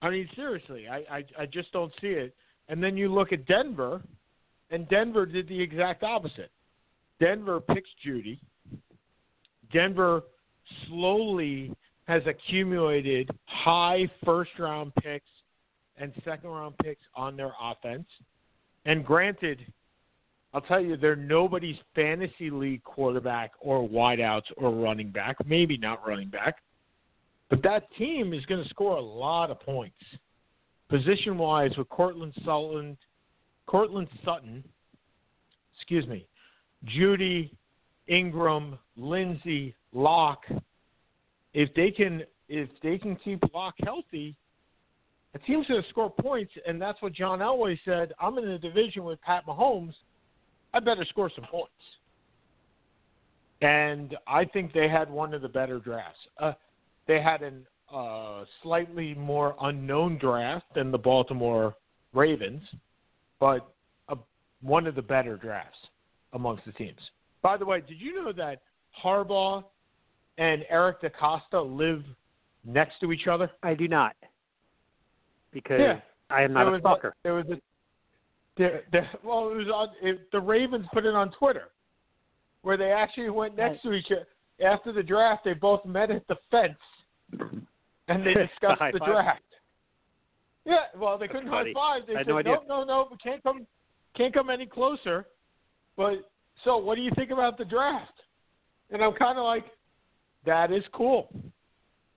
[0.00, 2.34] I mean, seriously, I, I, I just don't see it.
[2.68, 4.02] And then you look at Denver,
[4.70, 6.50] and Denver did the exact opposite.
[7.20, 8.40] Denver picks Jeudy.
[9.72, 10.22] Denver
[10.88, 11.74] slowly
[12.12, 15.30] has accumulated high first round picks
[15.96, 18.06] and second round picks on their offense.
[18.84, 19.64] And granted,
[20.52, 26.06] I'll tell you, they're nobody's fantasy league quarterback or wideouts or running back, maybe not
[26.06, 26.56] running back.
[27.48, 29.96] But that team is going to score a lot of points.
[30.90, 32.98] Position wise with Courtland Sutton,
[33.66, 34.62] Courtland Sutton,
[35.74, 36.26] excuse me,
[36.84, 37.50] Jeudy,
[38.06, 40.42] Ingram, Lindsay, Lock.
[41.54, 44.36] If they can if they can keep Lock healthy,
[45.34, 48.12] a team's going to score points, and that's what John Elway said.
[48.20, 49.94] I'm in a division with Pat Mahomes.
[50.74, 51.72] I better score some points.
[53.62, 56.18] And I think they had one of the better drafts.
[56.38, 56.52] Uh,
[57.06, 61.74] they had an uh, slightly more unknown draft than the Baltimore
[62.12, 62.62] Ravens,
[63.38, 63.72] but
[64.08, 64.16] a,
[64.60, 65.78] one of the better drafts
[66.32, 67.00] amongst the teams.
[67.40, 68.62] By the way, did you know that
[69.02, 69.64] Harbaugh
[70.38, 72.02] and Eric DeCosta live
[72.64, 73.50] next to each other?
[73.62, 74.14] I do not,
[75.52, 76.00] because Yeah.
[76.30, 77.14] I am not there a was stalker.
[77.22, 77.60] there was a
[78.56, 81.68] there, there, well, it was on it, the Ravens put it on Twitter,
[82.62, 84.26] where they actually went next to each other
[84.66, 85.44] after the draft.
[85.44, 86.76] They both met at the fence,
[88.08, 89.42] and they discussed High the draft.
[90.64, 91.72] Yeah, well, they That's couldn't funny.
[91.74, 92.06] high five.
[92.06, 92.58] They I said, no idea.
[92.68, 93.66] no, no, we can't come,
[94.16, 95.26] can't come any closer.
[95.96, 96.30] But
[96.64, 98.12] so, what do you think about the draft?
[98.90, 99.64] And I'm kind of like,
[100.46, 101.28] that is cool.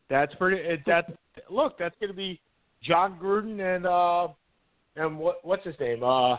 [0.09, 0.81] That's pretty.
[0.85, 1.13] That
[1.49, 2.39] look, that's going to be
[2.83, 4.27] Jon Gruden and uh,
[4.95, 6.03] and what what's his name?
[6.03, 6.37] Uh,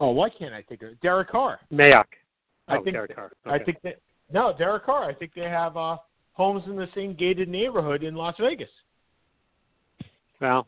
[0.00, 1.00] oh, why can't I think of it?
[1.00, 1.60] Derek Carr.
[1.72, 2.04] Mayock.
[2.68, 3.32] I oh, think Derek Carr.
[3.46, 3.98] I think that
[4.32, 5.04] no, Derek Carr.
[5.04, 5.96] I think they have uh,
[6.32, 8.68] homes in the same gated neighborhood in Las Vegas.
[10.40, 10.66] Well,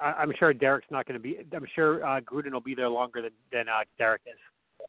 [0.00, 1.38] I, I'm sure Derek's not going to be.
[1.52, 4.86] I'm sure uh, Gruden will be there longer than than uh, Derek is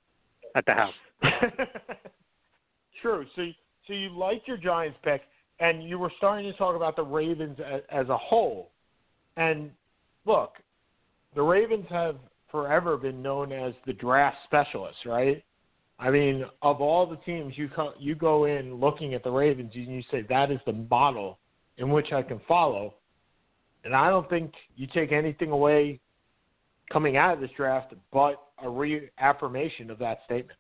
[0.56, 0.94] at the house.
[3.02, 3.26] True.
[3.36, 3.48] So,
[3.88, 5.22] so you liked your Giants pick,
[5.60, 8.72] and you were starting to talk about the Ravens as, as a whole.
[9.38, 9.72] And
[10.26, 10.54] look,
[11.36, 12.18] the Ravens have
[12.50, 15.44] forever been known as the draft specialists, right?
[16.00, 19.72] I mean, of all the teams, you co- you go in looking at the Ravens
[19.76, 21.38] and you say that is the model
[21.78, 22.96] in which I can follow.
[23.84, 26.00] And I don't think you take anything away
[26.92, 30.58] coming out of this draft but a reaffirmation of that statement.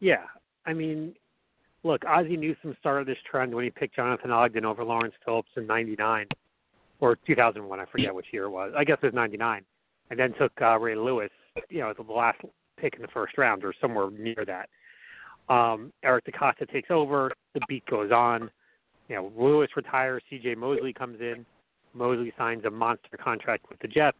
[0.00, 0.24] Yeah,
[0.66, 1.14] I mean,
[1.82, 5.66] look, Ozzie Newsome started this trend when he picked Jonathan Ogden over Lawrence Phillips in
[5.66, 6.26] '99
[7.00, 7.80] or 2001.
[7.80, 8.72] I forget which year it was.
[8.76, 9.64] I guess it was '99,
[10.10, 11.30] and then took uh, Ray Lewis,
[11.68, 12.40] you know, the last
[12.78, 14.68] pick in the first round or somewhere near that.
[15.52, 17.32] Um, Eric DeCosta takes over.
[17.54, 18.50] The beat goes on.
[19.08, 20.22] You know, Lewis retires.
[20.30, 20.54] C.J.
[20.54, 21.44] Mosley comes in.
[21.92, 24.16] Mosley signs a monster contract with the Jets.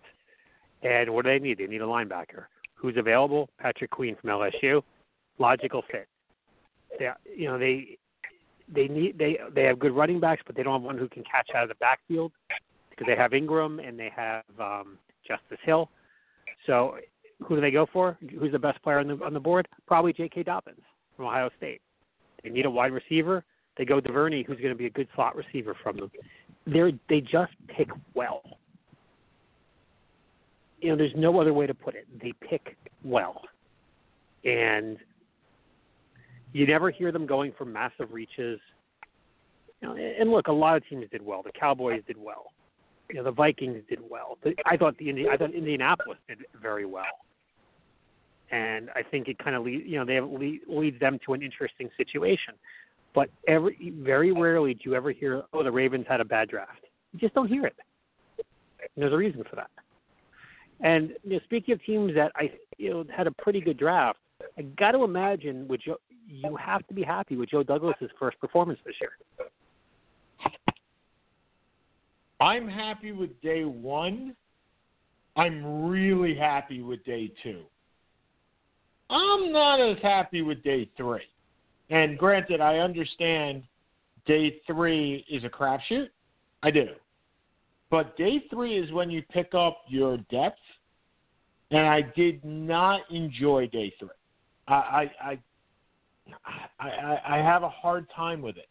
[0.83, 1.59] And what do they need?
[1.59, 2.47] They need a linebacker.
[2.75, 3.49] Who's available?
[3.59, 4.83] Patrick Queen from LSU.
[5.39, 6.09] Logical fit.
[7.01, 7.99] They, you know, they
[8.73, 11.25] they need they they have good running backs, but they don't have one who can
[11.25, 12.31] catch out of the backfield
[12.91, 15.89] because they have Ingram and they have um, Justice Hill.
[16.67, 16.99] So
[17.43, 18.19] who do they go for?
[18.39, 19.67] Who's the best player on the on the board?
[19.87, 20.43] Probably J.K.
[20.43, 20.83] Dobbins
[21.17, 21.81] from Ohio State.
[22.45, 23.45] They need a wide receiver.
[23.79, 26.11] They go DuVernay, who's going to be a good slot receiver from them.
[26.67, 28.43] They're they just pick well.
[30.83, 32.07] You know, there's no other way to put it.
[32.21, 33.41] They pick well,
[34.45, 34.99] and
[36.53, 38.61] you never hear them going for massive reaches.
[39.81, 41.43] You know, and look, a lot of teams did well.
[41.43, 42.53] The Cowboys did well.
[43.09, 44.39] You know, the Vikings did well.
[44.67, 47.05] I thought the I thought Indianapolis did very well.
[48.53, 51.43] And I think it kind of lead, you know they lead, leads them to an
[51.43, 52.55] interesting situation.
[53.15, 56.85] But every very rarely do you ever hear, oh, the Ravens had a bad draft.
[57.13, 57.75] You just don't hear it.
[58.39, 59.71] And there's a reason for that.
[60.81, 64.19] And you know, speaking of teams that I you know had a pretty good draft,
[64.59, 65.97] I got to imagine with Joe,
[66.31, 69.11] you have to be happy with Joe Douglas's first performance this year.
[72.41, 74.35] I'm happy with day one.
[75.37, 77.63] I'm really happy with day two.
[79.11, 81.23] I'm not as happy with day three.
[81.91, 83.65] And granted, I understand
[84.27, 86.09] day three is a crapshoot.
[86.63, 86.87] I do.
[87.91, 90.59] But day three is when you pick up your depth.
[91.73, 94.09] And I did not enjoy day three.
[94.69, 95.39] I I I,
[96.79, 98.69] I, I- I have a hard time with it.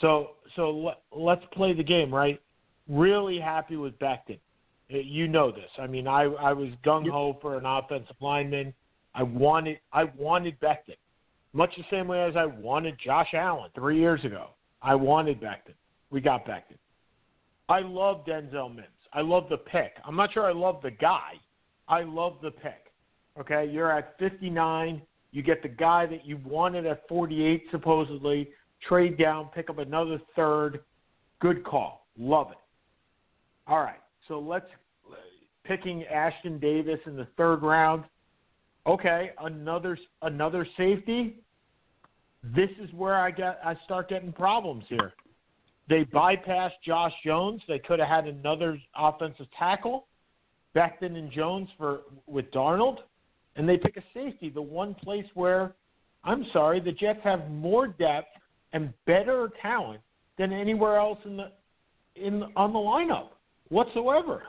[0.00, 2.40] So so let, let's play the game, right?
[2.88, 4.38] Really happy with Becton.
[4.92, 5.70] Uh, You know this.
[5.78, 8.74] I mean, I I was gung ho for an offensive lineman.
[9.14, 10.96] I wanted I wanted Becton.
[11.52, 14.48] Much the same way as I wanted Josh Allen three years ago.
[14.82, 15.74] I wanted Becton.
[16.10, 16.78] We got Becton.
[17.68, 18.88] I love Denzel Mims.
[19.12, 19.92] I love the pick.
[20.04, 21.34] I'm not sure I love the guy.
[21.88, 22.92] I love the pick.
[23.38, 25.00] Okay, you're at 59.
[25.34, 28.50] You get the guy that you wanted at 48, supposedly.
[28.88, 30.84] Trade down, pick up another third.
[31.40, 32.06] Good call.
[32.16, 32.58] Love it.
[33.66, 34.66] All right, so let's
[35.64, 38.04] picking Ashtyn Davis in the third round.
[38.86, 41.40] Okay, another another safety.
[42.54, 45.14] This is where I get I start getting problems here.
[45.88, 47.60] They bypassed Josh Jones.
[47.66, 50.06] They could have had another offensive tackle,
[50.76, 52.98] Becton and Jones for with Darnold,
[53.56, 54.50] and they pick a safety.
[54.50, 55.74] The one place where
[56.24, 58.28] I'm sorry, the Jets have more depth
[58.72, 60.00] and better talent
[60.38, 61.52] than anywhere else in the
[62.16, 63.28] in on the lineup
[63.68, 64.44] whatsoever.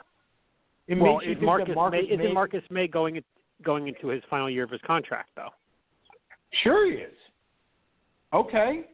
[0.87, 3.21] It well, is Marcus, Marcus Maye, isn't Marcus Maye going
[3.63, 5.49] going into his final year of his contract though?
[6.63, 7.13] Sure, he is.
[8.33, 8.85] Okay.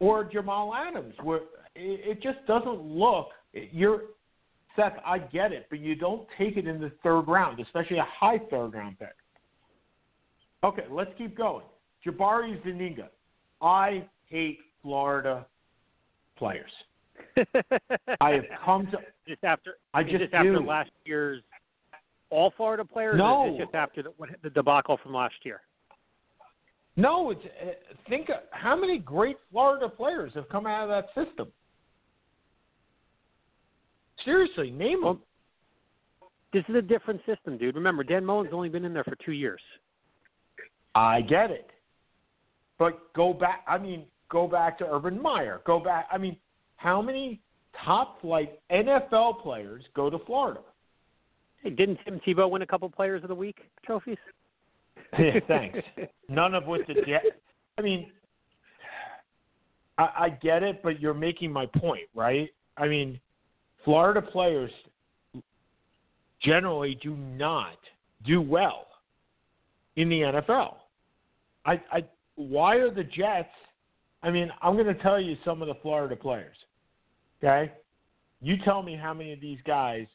[0.00, 1.40] Or Jamal Adams, where
[1.74, 3.28] it just doesn't look.
[3.52, 4.02] You're
[4.78, 4.94] Seth.
[5.04, 8.38] I get it, but you don't take it in the third round, especially a high
[8.50, 9.08] third round pick.
[10.64, 11.64] Okay, let's keep going.
[12.06, 13.08] Jabari Zuniga.
[13.60, 15.46] I hate Florida
[16.36, 16.70] players.
[18.20, 19.74] I have come to just after.
[19.94, 21.42] I just, just after last year's
[22.30, 23.16] all Florida players.
[23.18, 24.12] No, just after the,
[24.42, 25.62] the debacle from last year.
[26.96, 27.70] No, it's uh,
[28.08, 31.48] think how many great Florida players have come out of that system.
[34.24, 35.20] Seriously, name them.
[36.52, 37.74] This is a different system, dude.
[37.74, 39.60] Remember, Dan Mullen's only been in there for two years.
[40.94, 41.70] I get it,
[42.78, 43.64] but go back.
[43.68, 45.60] I mean, go back to Urban Meyer.
[45.66, 46.08] Go back.
[46.10, 46.36] I mean,
[46.76, 47.40] how many
[47.84, 50.60] top flight NFL players go to Florida?
[51.62, 54.16] Hey, didn't Tim Tebow win a couple Players of the Week trophies?
[55.18, 55.78] yeah, thanks.
[56.28, 57.26] None of which the Jets.
[57.76, 58.10] I mean,
[59.98, 62.48] I, I get it, but you're making my point, right?
[62.76, 63.20] I mean,
[63.84, 64.70] Florida players
[66.42, 67.78] generally do not
[68.26, 68.86] do well
[69.96, 70.74] in the NFL.
[71.64, 72.04] I, I
[72.36, 73.48] why are the Jets?
[74.22, 76.56] I mean, I'm going to tell you some of the Florida players.
[77.42, 77.72] Okay?
[78.40, 80.06] You tell me how many of these guys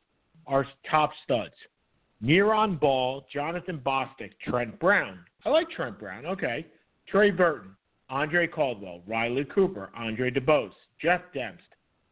[0.47, 1.53] are top studs.
[2.23, 5.19] Neiron Ball, Jonathan Bostic, Trent Brown.
[5.45, 6.25] I like Trent Brown.
[6.25, 6.65] Okay.
[7.07, 7.75] Trey Burton,
[8.09, 10.71] Andre Caldwell, Riley Cooper, Andre DeBose,
[11.01, 11.57] Jeff Demps,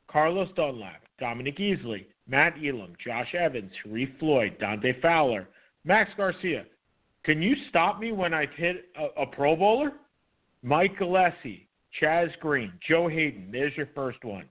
[0.10, 5.48] Carlos Dunlap, Dominique Easley, Matt Elam, Josh Evans, Sharrif Floyd, Dante Fowler,
[5.86, 6.66] Max Garcia.
[7.24, 9.94] Can you stop me when I hit a, a Pro Bowler?
[10.64, 11.68] Mike Gillespie,
[12.02, 13.50] Chaz Green, Joe Haden.
[13.52, 14.46] There's your first one.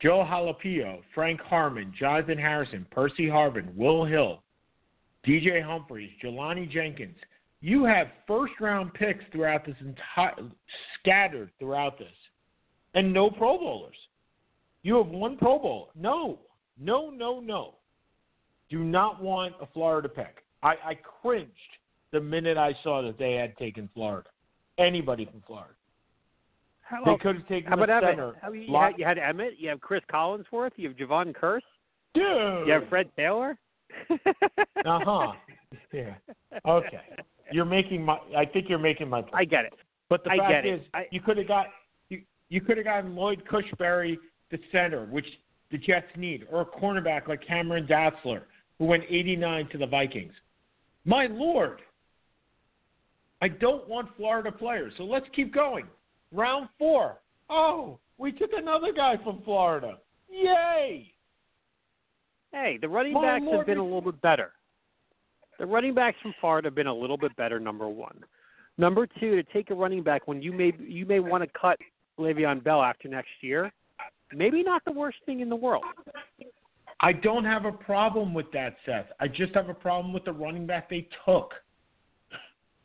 [0.00, 4.42] Joe Halapio, Frank Harmon, Jonathan Harrison, Percy Harvin, Will Hill,
[5.26, 7.16] DJ Humphries, Jelani Jenkins.
[7.60, 10.34] You have first round picks throughout this entire
[10.98, 12.08] scattered throughout this.
[12.94, 13.96] And no Pro Bowlers.
[14.82, 15.90] You have one Pro Bowl.
[15.94, 16.38] No.
[16.80, 17.74] No, no, no.
[18.70, 20.44] Do not want a Florida pick.
[20.62, 21.50] I, I cringed
[22.12, 24.28] the minute I saw that they had taken Florida.
[24.78, 25.74] Anybody from Florida.
[26.80, 28.32] How, they could have taken how about the center.
[28.40, 31.60] How, you, had, you had Emmitt, you have Cris Collinsworth, you have Jevon Kearse,
[32.14, 32.66] dude.
[32.66, 33.56] You have Fred Taylor.
[34.10, 34.18] uh
[34.84, 35.32] huh.
[35.92, 36.14] Yeah.
[36.66, 37.00] Okay.
[37.50, 38.18] You're making my.
[38.36, 39.22] I think you're making my.
[39.22, 39.34] Point.
[39.34, 39.74] I get it.
[40.08, 41.66] But the I fact is, I, you could have got
[42.08, 42.22] you.
[42.48, 44.16] You could have gotten Lloyd Cushenberry,
[44.52, 45.26] the center, which
[45.72, 48.42] the Jets need, or a cornerback like Cameron Dantzler,
[48.78, 50.34] who went 89 to the Vikings.
[51.04, 51.80] My lord.
[53.40, 55.86] I don't want Florida players, so let's keep going.
[56.30, 57.18] Round four.
[57.50, 59.98] Oh, we took another guy from Florida.
[60.30, 61.12] Yay!
[62.52, 64.52] Hey, the running My backs Lord, have been a little bit better.
[65.58, 67.58] The running backs from Florida have been a little bit better.
[67.58, 68.22] Number one.
[68.78, 71.78] Number two, to take a running back when you may you may want to cut
[72.18, 73.72] Le'Veon Bell after next year,
[74.34, 75.84] maybe not the worst thing in the world.
[77.00, 79.06] I don't have a problem with that, Seth.
[79.20, 81.52] I just have a problem with the running back they took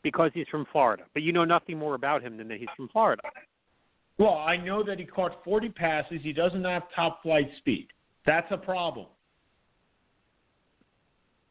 [0.02, 1.04] because he's from Florida.
[1.14, 3.22] But you know nothing more about him than that he's from Florida.
[4.18, 6.20] Well, I know that he caught 40 passes.
[6.24, 7.90] He doesn't have top flight speed.
[8.26, 9.06] That's a problem.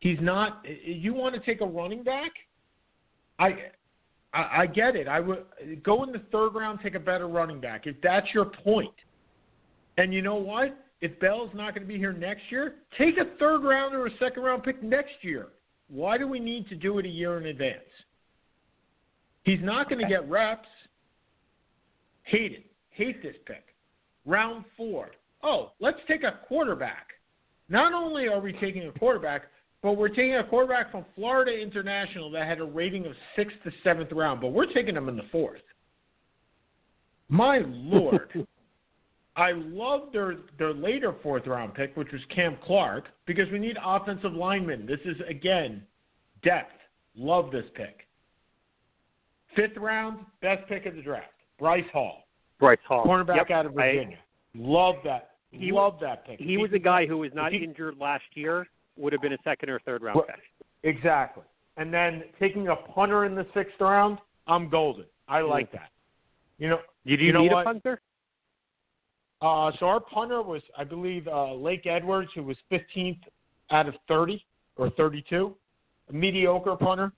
[0.01, 0.64] He's not.
[0.84, 2.32] You want to take a running back?
[3.38, 3.70] I,
[4.34, 5.09] I, I get it.
[5.09, 5.44] I would
[5.82, 8.94] go in the third round, take a better running back if that's your point.
[9.97, 10.76] And you know what?
[11.01, 14.11] If Bell's not going to be here next year, take a third round or a
[14.18, 15.49] second round pick next year.
[15.88, 17.80] Why do we need to do it a year in advance?
[19.44, 20.68] He's not going to get reps.
[22.24, 22.66] Hate it.
[22.90, 23.64] Hate this pick.
[24.24, 25.11] Round four.
[25.42, 27.09] Oh, let's take a quarterback.
[27.68, 29.42] Not only are we taking a quarterback,
[29.82, 33.70] but we're taking a quarterback from Florida International that had a rating of sixth to
[33.84, 35.61] seventh round, but we're taking him in the fourth.
[37.28, 38.47] My lord.
[39.37, 43.76] I love their their later fourth round pick, which was Cam Clark, because we need
[43.84, 44.87] offensive linemen.
[44.87, 45.82] This is again
[46.43, 46.72] depth.
[47.14, 48.07] Love this pick.
[49.55, 52.26] Fifth round, best pick of the draft, Bryce Hall.
[52.59, 53.51] Bryce Hall, cornerback yep.
[53.51, 54.18] out of Virginia.
[54.18, 55.30] I, love that.
[55.51, 56.39] He loved that pick.
[56.39, 58.66] He, he was a guy who was not he, injured last year.
[58.99, 60.37] Would have been a second or third round pick.
[60.82, 61.45] Exactly.
[61.76, 65.05] And then taking a punter in the sixth round, I'm golden.
[65.28, 65.91] I like that.
[66.59, 67.62] You know, did you, you know need what?
[67.62, 68.01] a punter?
[69.43, 73.20] Uh, so our punter was, I believe, uh, Lac Edwards, who was 15th
[73.70, 74.45] out of 30
[74.76, 75.55] or 32,
[76.09, 77.12] a mediocre punter.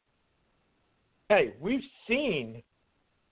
[1.28, 2.62] Hey, we've seen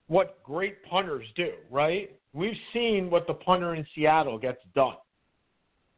[0.07, 2.11] what great punters do, right?
[2.33, 4.95] We've seen what the punter in Seattle gets done,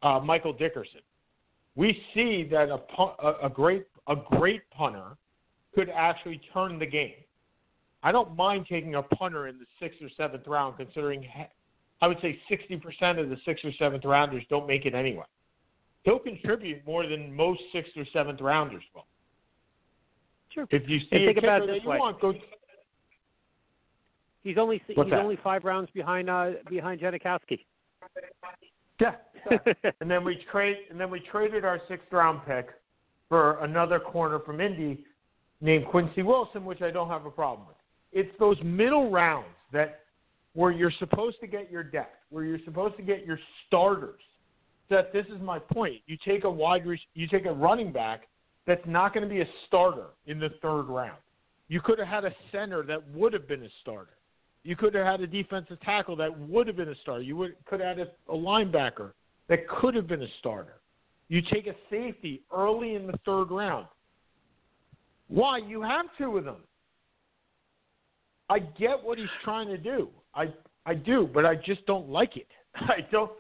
[0.02, 1.02] uh, Michael Dickerson.
[1.76, 5.16] We see that a, a great a great punter
[5.76, 7.14] could actually turn the game.
[8.02, 11.24] I don't mind taking a punter in the sixth or seventh round, considering
[12.02, 15.26] I would say 60% of the sixth or seventh rounders don't make it anyway.
[16.04, 19.06] He'll contribute more than most sixth or seventh rounders will.
[20.54, 20.66] Sure.
[20.72, 21.97] If you see and a think kicker about this you way.
[21.97, 22.34] want, go.
[24.43, 25.14] He's only he's that?
[25.14, 27.60] only five rounds behind uh, behind Janikowski.
[29.00, 29.16] Yeah.
[30.02, 32.70] and then we trade and then we traded our sixth round pick
[33.28, 35.04] for another corner from Indy
[35.62, 37.78] named Quincy Wilson, which I don't have a problem with.
[38.12, 40.00] It's those middle rounds that
[40.54, 44.22] where you're supposed to get your depth, where you're supposed to get your starters.
[44.89, 46.02] That this is my point.
[46.08, 46.84] You take a wide,
[47.14, 48.28] you take a running back
[48.66, 51.18] that's not going to be a starter in the third round.
[51.68, 54.18] You could have had a center that would have been a starter.
[54.64, 57.22] You could have had a defensive tackle that would have been a starter.
[57.22, 59.12] You would, could have had a, a linebacker
[59.47, 60.76] that could have been a starter.
[61.30, 63.86] You take a safety early in the third round.
[65.28, 65.60] Why?
[65.60, 66.58] You have two of them.
[68.50, 70.10] I get what he's trying to do.
[70.36, 70.54] I
[70.86, 72.48] I do, but I just don't like it.
[72.76, 73.32] I don't.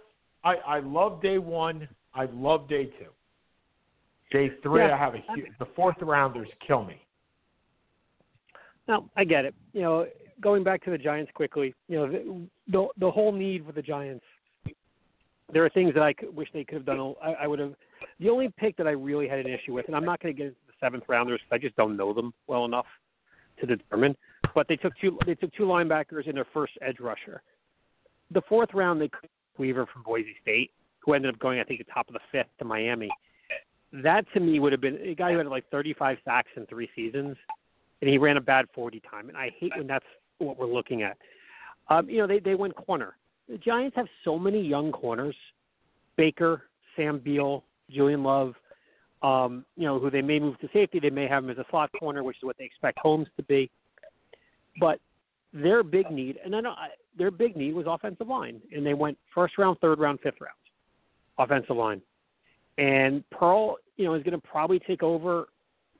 [0.43, 1.87] I I love day one.
[2.13, 3.11] I love day two.
[4.31, 5.47] Day three, Yeah, I have a huge.
[5.57, 7.01] The fourth rounders kill me.
[8.87, 9.55] No, I get it.
[9.73, 10.07] You know,
[10.41, 13.81] going back to the Giants quickly, you know, the the, the whole need for the
[13.81, 14.23] Giants.
[15.51, 17.15] There are things that I could, wish they could have done.
[17.23, 17.73] I, I would have.
[18.19, 20.37] The only pick that I really had an issue with, and I'm not going to
[20.37, 22.85] get into the seventh rounders because I just don't know them well enough
[23.59, 24.15] to determine.
[24.55, 25.17] But they took two.
[25.25, 27.41] They took two linebackers in their first edge rusher.
[28.31, 29.09] The fourth round, they
[29.57, 32.49] Weaver from Boise State, who ended up going, I think, the top of the fifth
[32.59, 33.09] to Miami.
[33.91, 36.89] That to me would have been a guy who had like 35 sacks in three
[36.95, 37.35] seasons,
[38.01, 39.29] and he ran a bad 40 time.
[39.29, 40.05] And I hate when that's
[40.37, 41.17] what we're looking at.
[41.89, 43.15] Um, you know, they they went corner.
[43.47, 45.35] The Giants have so many young corners:
[46.15, 46.63] Baker,
[46.95, 48.53] Sam Beal, Julian Love.
[49.21, 50.99] Um, you know, who they may move to safety.
[50.99, 53.43] They may have him as a slot corner, which is what they expect Holmes to
[53.43, 53.69] be.
[54.79, 54.99] But
[55.53, 56.63] their big need, and then
[57.17, 60.53] their big need was offensive line, and they went first round, third round, fifth round,
[61.37, 62.01] offensive line.
[62.77, 65.47] And Peart, you know, is going to probably take over.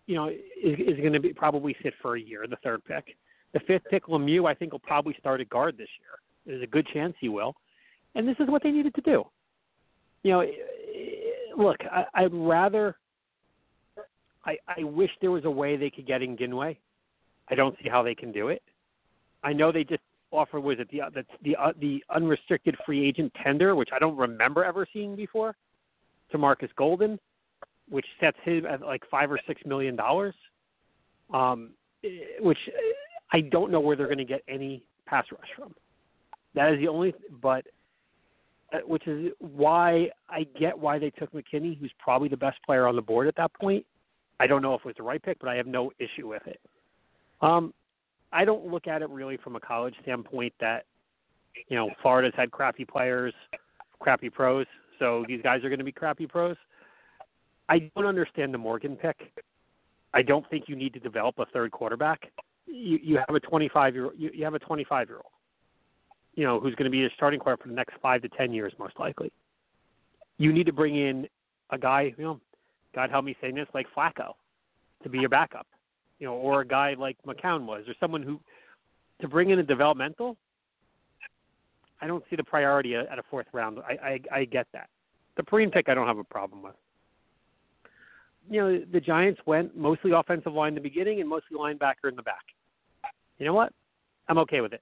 [0.06, 3.16] You know, is, is going to be probably sit for a year, the third pick.
[3.54, 6.20] The fifth pick, Lemieux, I think will probably start at guard this year.
[6.46, 7.56] There's a good chance he will,
[8.16, 9.24] and this is what they needed to do.
[10.24, 10.46] You know,
[11.58, 12.96] look, I, I'd rather.
[14.46, 16.78] I, I wish there was a way they could get in Ginway.
[17.50, 18.62] I don't see how they can do it.
[19.44, 23.34] I know they just offer was it the the the, uh, the unrestricted free agent
[23.44, 25.56] tender, which I don't remember ever seeing before,
[26.32, 27.20] to Markus Golden,
[27.90, 30.36] which sets him at like five or six million dollars.
[31.34, 31.72] Um,
[32.40, 32.58] which
[33.32, 35.76] I don't know where they're going to get any pass rush from.
[36.56, 37.66] That is the only, but
[38.74, 42.88] uh, which is why I get why they took McKinney, who's probably the best player
[42.88, 43.86] on the board at that point.
[44.40, 46.46] I don't know if it was the right pick, but I have no issue with
[46.48, 46.60] it.
[47.42, 47.74] Um,
[48.32, 50.86] I don't look at it really from a college standpoint that
[51.68, 53.34] you know Florida's had crappy players,
[54.00, 54.66] crappy pros,
[55.00, 56.56] so these guys are going to be crappy pros.
[57.68, 59.34] I don't understand the Morgan pick.
[60.14, 62.32] I don't think you need to develop a third quarterback.
[62.68, 65.26] You you have a 25 year you, you have a 25 year old,
[66.36, 68.54] you know, who's going to be your starting quarterback for the next five to 10
[68.54, 69.32] years most likely.
[70.38, 71.28] You need to bring in
[71.72, 72.40] a guy, you know,
[72.96, 74.34] God help me saying this, like Flacco,
[75.04, 75.68] to be your backup
[76.20, 78.40] you know, or a guy like McCown was, or someone who
[79.22, 80.38] to bring in a developmental.
[82.02, 83.80] I don't see the priority at a fourth round.
[83.80, 84.90] I I, I get that.
[85.38, 86.76] The Perine pick I don't have a problem with.
[88.50, 92.16] You know, the Giants went mostly offensive line in the beginning and mostly linebacker in
[92.16, 92.44] the back.
[93.38, 93.72] You know what?
[94.28, 94.82] I'm okay with it.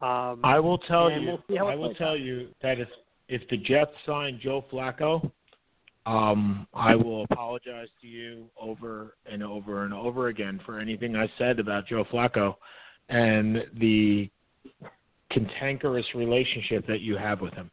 [0.00, 1.26] Um, I will tell you.
[1.26, 2.20] we'll see how it I will tell out.
[2.20, 2.88] you that if
[3.28, 5.30] if the Jets sign Joe Flacco,
[6.04, 11.30] Um, I will apologize to you over and over and over again for anything I
[11.38, 12.56] said about Joe Flacco
[13.08, 14.28] and the
[15.30, 17.70] cantankerous relationship that you have with him,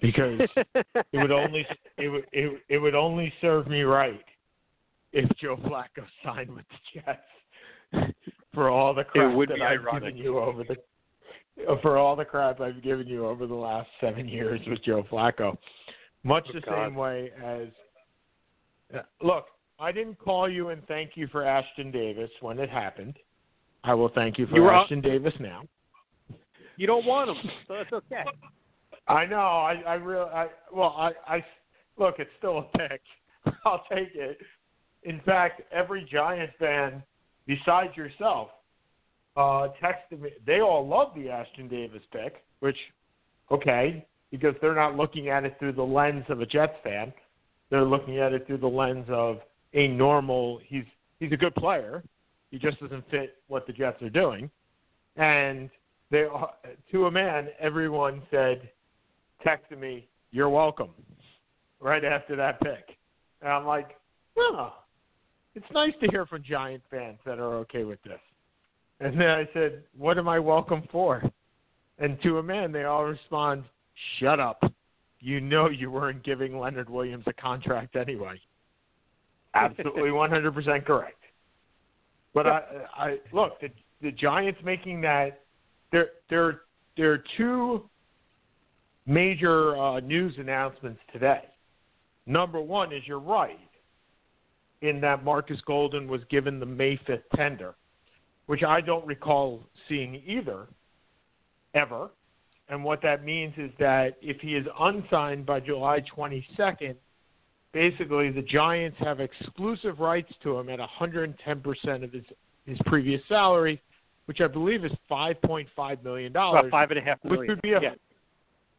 [0.00, 0.40] because
[0.74, 4.24] it would only it would it, it would only serve me right
[5.12, 8.12] if Joe Flacco signed with the Jets
[8.52, 10.02] for all the crap that I've ironic.
[10.02, 10.76] given you over the
[11.80, 15.56] for all the crap I've given you over the last seven years with Joe Flacco.
[16.28, 16.86] Much Oh, the God.
[16.86, 17.68] same way as
[18.94, 19.46] uh, look,
[19.78, 23.18] I didn't call you and thank you for Ashtyn Davis when it happened.
[23.82, 25.62] I will thank you for You Ashtyn Davis now.
[26.76, 28.24] You don't want him, so that's okay.
[29.08, 29.36] I know.
[29.36, 30.30] I I really.
[30.30, 30.94] I well.
[30.98, 31.44] I I
[31.98, 32.16] look.
[32.18, 33.00] It's still a pick.
[33.64, 34.38] I'll take it.
[35.04, 37.02] In fact, every Giants fan
[37.46, 38.50] besides yourself
[39.36, 40.30] uh, texted me.
[40.46, 42.76] They all love the Ashtyn Davis pick, which
[43.50, 47.12] okay, because they're not looking at it through the lens of a Jets fan.
[47.70, 49.38] They're looking at it through the lens of
[49.74, 50.60] a normal.
[50.64, 50.84] He's
[51.20, 52.02] he's a good player.
[52.50, 54.50] He just doesn't fit what the Jets are doing,
[55.16, 55.70] and
[56.10, 56.46] they uh,
[56.92, 58.70] to a man, everyone said,
[59.46, 60.90] texted me, "You're welcome,"
[61.80, 62.96] right after that pick,
[63.42, 63.98] and I'm like,
[64.38, 64.72] "Oh,
[65.54, 68.20] it's nice to hear from Giant fans that are okay with this."
[69.00, 71.22] And then I said, "What am I welcome for?"
[71.98, 73.64] And to a man, they all respond,
[74.18, 74.62] "Shut up!
[75.20, 78.40] You know you weren't giving Leonard Williams a contract anyway."
[79.54, 81.22] Absolutely, 100% correct.
[82.34, 82.62] But I,
[82.96, 83.70] I look the
[84.00, 85.40] the Giants making that
[85.90, 86.60] there there
[86.96, 87.88] there are two
[89.06, 91.42] major uh, news announcements today.
[92.26, 93.58] Number one is you're right
[94.82, 97.74] in that Markus Golden was given the May 5th tender,
[98.46, 100.68] which I don't recall seeing either
[101.74, 102.10] ever.
[102.68, 106.96] And what that means is that if he is unsigned by July 22nd,
[107.72, 112.24] basically the Giants have exclusive rights to him at 110% of his
[112.66, 113.80] his previous salary,
[114.26, 116.60] which I believe is 5.5 million dollars.
[116.60, 117.94] About five and a half Which would be a yeah.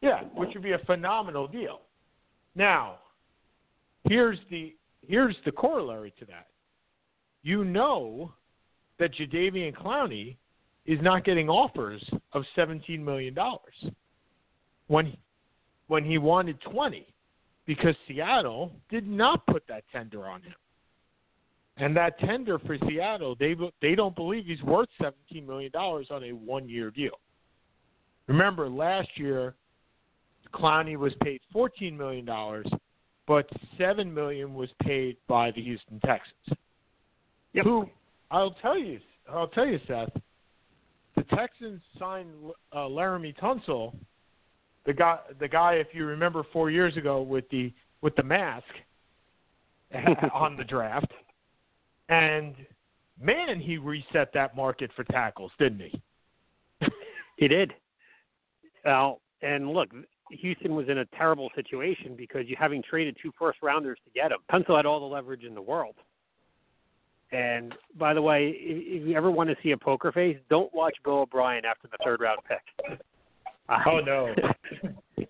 [0.00, 1.80] yeah, which would be a phenomenal deal.
[2.54, 2.98] Now,
[4.08, 4.74] here's the
[5.06, 6.46] here's the corollary to that.
[7.42, 8.32] You know
[9.00, 10.36] that Jadeveon Clowney
[10.86, 12.02] is not getting offers
[12.32, 13.74] of seventeen million dollars
[14.88, 15.16] when
[15.88, 17.06] when he wanted twenty
[17.66, 20.54] because Seattle did not put that tender on him.
[21.76, 26.24] And that tender for Seattle, they they don't believe he's worth seventeen million dollars on
[26.24, 27.18] a one year deal.
[28.26, 29.54] Remember last year
[30.54, 32.28] Clowney was paid $14 million,
[33.26, 36.58] but 7 million was paid by the Houston Texans.
[37.52, 37.64] Yep.
[37.64, 37.88] Who,
[38.30, 40.10] I'll tell you, I'll tell you, Seth,
[41.20, 42.30] the Texans signed
[42.72, 43.94] uh, Laremy Tunsil,
[44.86, 48.64] the guy, the guy, if you remember four years ago with the with the mask
[50.34, 51.12] on the draft,
[52.08, 52.54] and
[53.20, 56.00] man, he reset that market for tackles, didn't he?
[57.36, 57.72] He did.
[58.84, 59.90] Well, and look,
[60.30, 64.30] Houston was in a terrible situation because you having traded two first rounders to get
[64.30, 64.38] him.
[64.50, 65.96] Tunsil had all the leverage in the world.
[67.32, 70.72] And by the way, if if you ever want to see a poker face, don't
[70.74, 72.98] watch Bill O'Brien after the third round pick.
[73.86, 74.34] Oh no.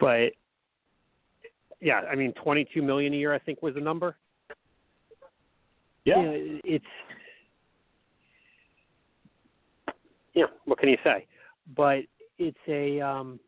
[0.00, 0.32] but
[1.80, 4.16] yeah, I mean, twenty-two million a year, I think, was the number.
[6.04, 6.20] Yeah.
[6.20, 6.84] You know, it's
[10.34, 10.44] yeah.
[10.66, 11.26] What can you say?
[11.74, 12.00] But
[12.38, 13.40] it's a um,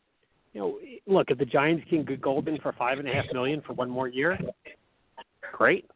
[0.55, 3.61] you know, look if the Giants can get Golden for five and a half million
[3.66, 4.39] for one more year,
[5.57, 5.87] great.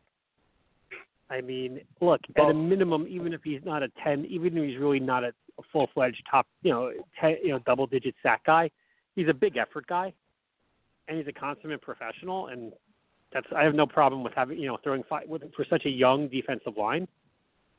[1.31, 4.79] I mean, look at a minimum, even if he's not a ten, even if he's
[4.79, 5.29] really not a,
[5.59, 6.91] a full-fledged top, you know,
[7.21, 8.71] ten, you know, double-digit sack guy,
[9.15, 10.13] he's a big effort guy,
[11.07, 12.73] and he's a consummate professional, and
[13.33, 15.91] that's I have no problem with having you know throwing five with for such a
[15.91, 17.07] young defensive line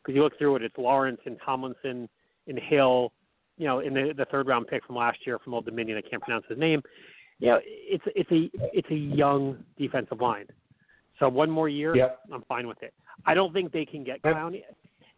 [0.02, 2.08] because you look through it, it's Lawrence and Tomlinson
[2.48, 3.12] and Hill,
[3.58, 5.98] you know, in the the third round pick from last year from Old Dominion.
[5.98, 6.82] I can't pronounce his name.
[7.40, 10.46] You know, it's it's a it's a young defensive line.
[11.20, 12.20] So one more year, Yep.
[12.34, 12.94] I'm fine with it.
[13.26, 14.22] I don't think they can get.
[14.22, 14.64] Clowney.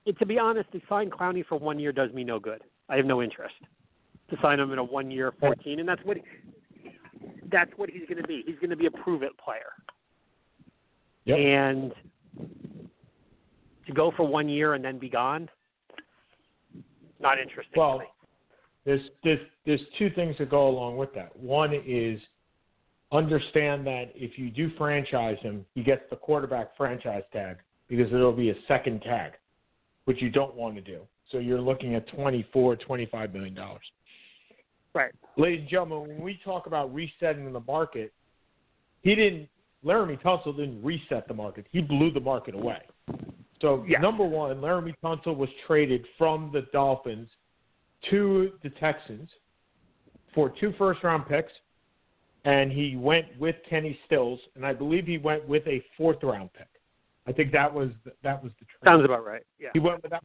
[0.05, 2.61] It, to be honest, to sign Clowney for one year does me no good.
[2.89, 3.55] I have no interest
[4.31, 6.17] to sign him in a one year fourteen, and that's what
[7.51, 8.43] that's what he's going to be.
[8.45, 9.73] He's going to be a prove it player.
[11.25, 11.37] Yep.
[11.37, 11.93] And
[13.85, 15.49] to go for one year and then be gone,
[17.19, 17.73] not interesting.
[17.75, 18.01] Well,
[18.85, 21.35] there's there's there's two things that go along with that.
[21.37, 22.19] One is
[23.11, 27.57] understand that if you do franchise him, he gets the quarterback franchise tag
[27.87, 29.33] because it'll be a second tag,
[30.05, 31.01] which you don't want to do.
[31.31, 33.83] So you're looking at twenty four, twenty five million dollars.
[34.93, 35.11] right.
[35.37, 38.11] Ladies and gentlemen, when we talk about resetting the market,
[39.01, 39.47] he didn't.
[39.83, 41.65] Laremy Tunsil didn't reset the market.
[41.71, 42.81] He blew the market away.
[43.61, 43.99] So Yeah.
[43.99, 47.29] number one, Laremy Tunsil was traded from the Dolphins
[48.09, 49.29] to the Texans
[50.33, 51.51] for two first round picks,
[52.45, 56.51] and he went with Kenny Stills, and I believe he went with a fourth round
[56.53, 56.67] pick.
[57.27, 57.89] I think that was
[58.23, 58.91] that was the trade.
[58.91, 59.43] Sounds about right.
[59.59, 59.69] Yeah.
[59.73, 60.23] He went without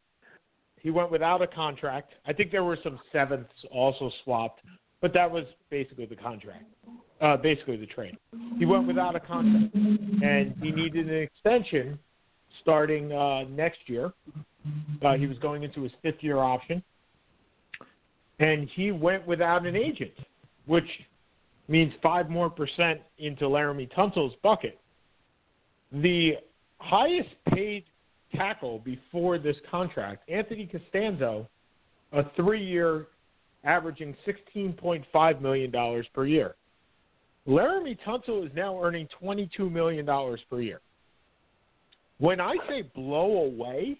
[0.79, 2.13] he went without a contract.
[2.25, 4.61] I think there were some sevenths also swapped,
[5.01, 6.63] but that was basically the contract.
[7.19, 8.15] Uh, basically the trade.
[8.59, 11.97] He went without a contract, and he needed an extension
[12.61, 14.13] starting uh, next year.
[15.03, 16.83] Uh, he was going into his fifth year option,
[18.39, 20.13] and he went without an agent,
[20.67, 20.87] which
[21.67, 24.79] means five more percent into Laremy Tunsil's bucket.
[25.91, 26.33] The
[26.79, 27.83] highest paid
[28.35, 31.47] tackle before this contract, Anthony Castonzo,
[32.13, 33.07] a three year
[33.63, 34.15] averaging
[34.55, 36.55] $16.5 million per year.
[37.47, 40.05] Laremy Tunsil is now earning $22 million
[40.49, 40.81] per year.
[42.19, 43.97] When I say blow away,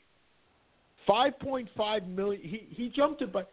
[1.08, 3.44] 5.5 million, he, he jumped it by,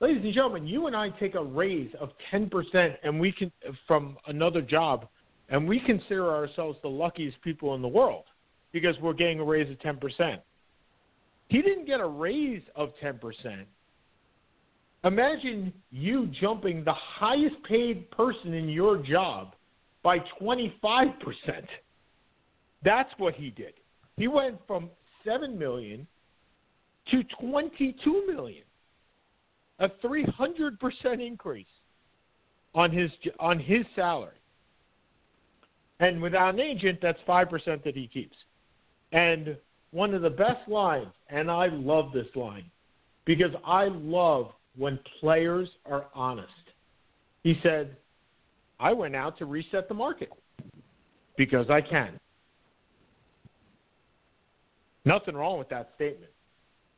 [0.00, 3.50] ladies and gentlemen, you and I take a raise of 10% and we can,
[3.86, 5.06] from another job,
[5.48, 8.24] and we consider ourselves the luckiest people in the world
[8.72, 10.38] because we're getting a raise of 10%.
[11.48, 13.64] He didn't get a raise of 10%.
[15.04, 19.54] Imagine you jumping the highest paid person in your job
[20.02, 21.12] by 25%.
[22.84, 23.74] That's what he did.
[24.16, 24.90] He went from
[25.24, 26.06] 7 million
[27.12, 28.64] to 22 million.
[29.78, 31.66] A 300% increase
[32.74, 34.36] on his on his salary.
[36.00, 38.36] And without an agent, that's 5% that he keeps.
[39.12, 39.56] And
[39.92, 42.64] one of the best lines, and I love this line
[43.24, 46.52] because I love when players are honest.
[47.42, 47.96] He said,
[48.78, 50.30] I went out to reset the market
[51.36, 52.18] because I can.
[55.06, 56.32] Nothing wrong with that statement.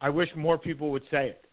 [0.01, 1.45] I wish more people would say it.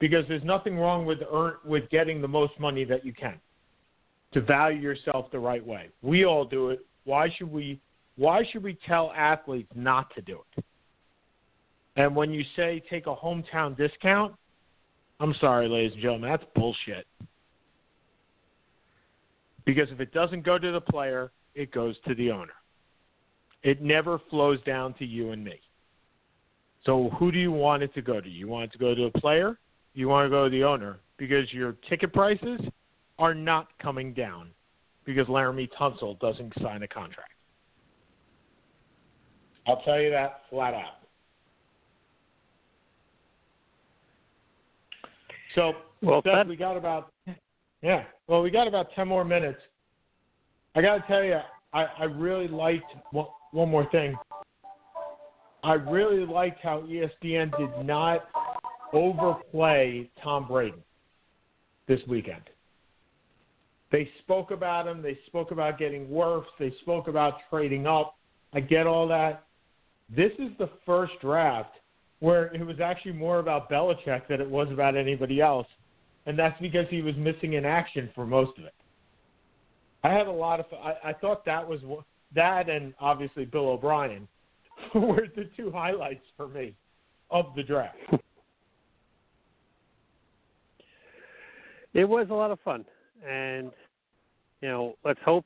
[0.00, 3.40] Because there's nothing wrong with earn, with getting the most money that you can
[4.32, 5.88] to value yourself the right way.
[6.02, 6.86] We all do it.
[7.04, 7.80] Why should we
[8.16, 10.64] why should we tell athletes not to do it?
[11.96, 14.34] And when you say take a hometown discount,
[15.20, 17.06] I'm sorry, ladies and gentlemen, that's bullshit.
[19.64, 22.52] Because if it doesn't go to the player, it goes to the owner.
[23.62, 25.60] It never flows down to you and me.
[26.84, 28.28] So who do you want it to go to?
[28.28, 29.58] You want it to go to a player?
[29.94, 31.00] You want to go to the owner?
[31.16, 32.60] Because your ticket prices
[33.18, 34.50] are not coming down
[35.04, 37.32] because Laremy Tunsil doesn't sign a contract.
[39.66, 40.98] I'll tell you that flat out.
[45.54, 45.72] So,
[46.02, 47.10] Well Seth, we got about
[47.82, 48.04] yeah.
[48.26, 49.58] Well, we got about ten more minutes.
[50.74, 51.38] I got to tell you,
[51.72, 54.14] I, I really liked one, one more thing.
[55.64, 58.28] I really liked how ESPN did not
[58.92, 60.82] overplay Tom Brady
[61.86, 62.42] this weekend.
[63.90, 65.02] They spoke about him.
[65.02, 66.46] They spoke about getting worse.
[66.58, 68.16] They spoke about trading up.
[68.52, 69.44] I get all that.
[70.14, 71.74] This is the first draft
[72.20, 75.66] where it was actually more about Belichick than it was about anybody else,
[76.26, 78.74] and that's because he was missing in action for most of it.
[80.02, 80.66] I had a lot of.
[80.72, 81.80] I, I thought that was
[82.34, 84.26] that, and obviously Bill O'Brien
[84.94, 86.74] were the two highlights for me
[87.30, 87.96] of the draft.
[91.98, 92.84] It was a lot of fun,
[93.28, 93.72] and
[94.62, 95.44] you know, let's hope.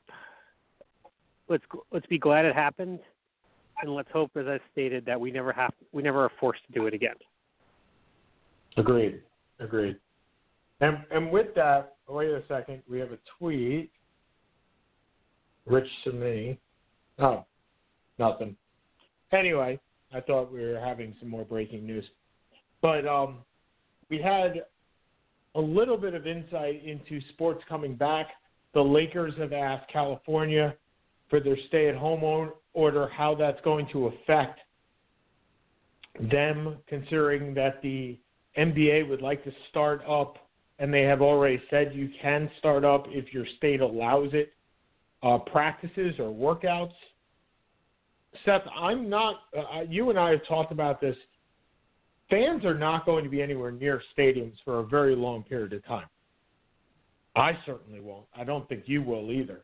[1.49, 2.99] Let's let's be glad it happened,
[3.81, 6.79] and let's hope, as I stated, that we never have we never are forced to
[6.79, 7.15] do it again.
[8.77, 9.23] Agreed.
[9.59, 9.97] Agreed.
[10.79, 12.83] And and with that, wait a second.
[12.87, 13.89] We have a tweet.
[15.65, 16.59] Rich to me.
[17.17, 17.45] Oh,
[18.19, 18.55] nothing.
[19.31, 19.79] Anyway,
[20.13, 22.05] I thought we were having some more breaking news,
[22.79, 23.39] but um,
[24.11, 24.65] we had
[25.55, 28.27] a little bit of insight into sports coming back.
[28.73, 30.75] The Lakers have asked California
[31.29, 34.59] for their stay-at-home order, how that's going to affect
[36.31, 38.17] them, considering that the
[38.57, 40.37] NBA would like to start up,
[40.79, 44.53] and they have already said you can start up if your state allows it,
[45.23, 46.93] uh, practices or workouts.
[48.45, 51.15] Seth, I'm not, uh, you and I have talked about this.
[52.33, 55.85] Fans are not going to be anywhere near stadiums for a very long period of
[55.85, 56.07] time.
[57.35, 58.25] I certainly won't.
[58.35, 59.61] I don't think you will either.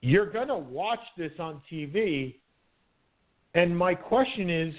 [0.00, 2.36] You're going to watch this on TV,
[3.54, 4.74] and my question is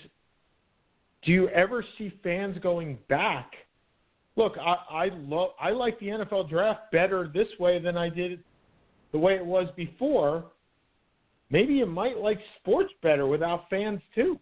[1.24, 3.52] do you ever see fans going back?
[4.36, 8.40] look, I I love I like the NFL draft better this way than I did
[9.12, 10.46] the way it was before.
[11.52, 14.40] Maybe you might like sports better without fans too.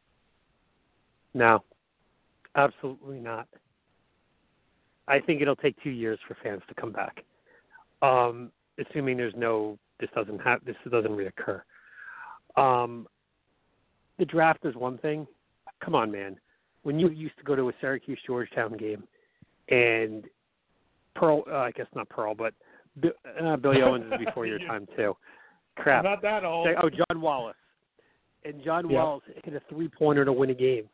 [1.34, 1.64] No,
[2.56, 3.48] absolutely not.
[5.08, 7.24] I think it'll take two years for fans to come back,
[8.02, 11.62] um, assuming there's no this doesn't have this doesn't reoccur.
[12.56, 13.08] Um,
[14.18, 15.28] the draft is one thing.
[15.84, 16.38] Come on, man.
[16.84, 19.04] When you used to go to a Syracuse Georgetown game,
[19.70, 20.26] and
[21.16, 22.54] Pearl, uh, I guess not Pearl, but
[23.42, 25.16] uh, Billy Owens is before your time too.
[25.76, 26.04] Crap.
[26.04, 26.68] Not that old.
[26.82, 27.56] Oh, John Wallace.
[28.46, 29.04] And John Yeah.
[29.04, 30.90] Wallace hit a three pointer to win a game.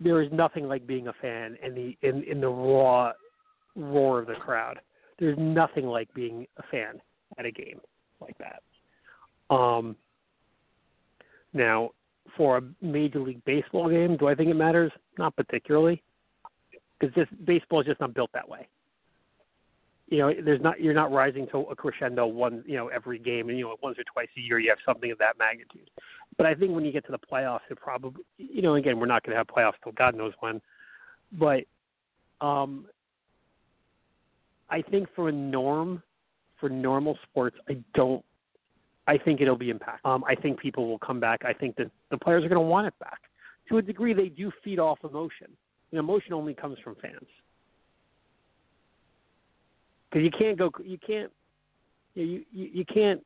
[0.00, 3.12] There is nothing like being a fan in the in, in the raw
[3.76, 4.78] roar of the crowd.
[5.18, 7.00] There's nothing like being a fan
[7.38, 7.80] at a game
[8.20, 9.54] like that.
[9.54, 9.96] Um
[11.52, 11.90] now
[12.36, 14.92] for a major league baseball game, do I think it matters?
[15.18, 16.02] Not particularly.
[16.98, 18.68] Because just baseball is just not built that way
[20.10, 23.48] you know, there's not you're not rising to a crescendo one, you know, every game,
[23.48, 25.88] and you know, once or twice a year you have something of that magnitude.
[26.36, 29.06] But I think when you get to the playoffs, it probably, you know, again, we're
[29.06, 30.60] not going to have playoffs till God knows when.
[31.32, 31.64] But
[32.40, 32.86] um,
[34.68, 36.02] I think for a norm,
[36.58, 38.24] for normal sports, I don't.
[39.06, 40.04] I think it'll be impact.
[40.04, 41.44] Um, I think people will come back.
[41.44, 43.20] I think that the players are going to want it back.
[43.68, 45.48] To a degree, they do feed off emotion.
[45.90, 47.26] And emotion only comes from fans
[50.10, 51.30] because you can't go you can't
[52.14, 53.22] you, you you can't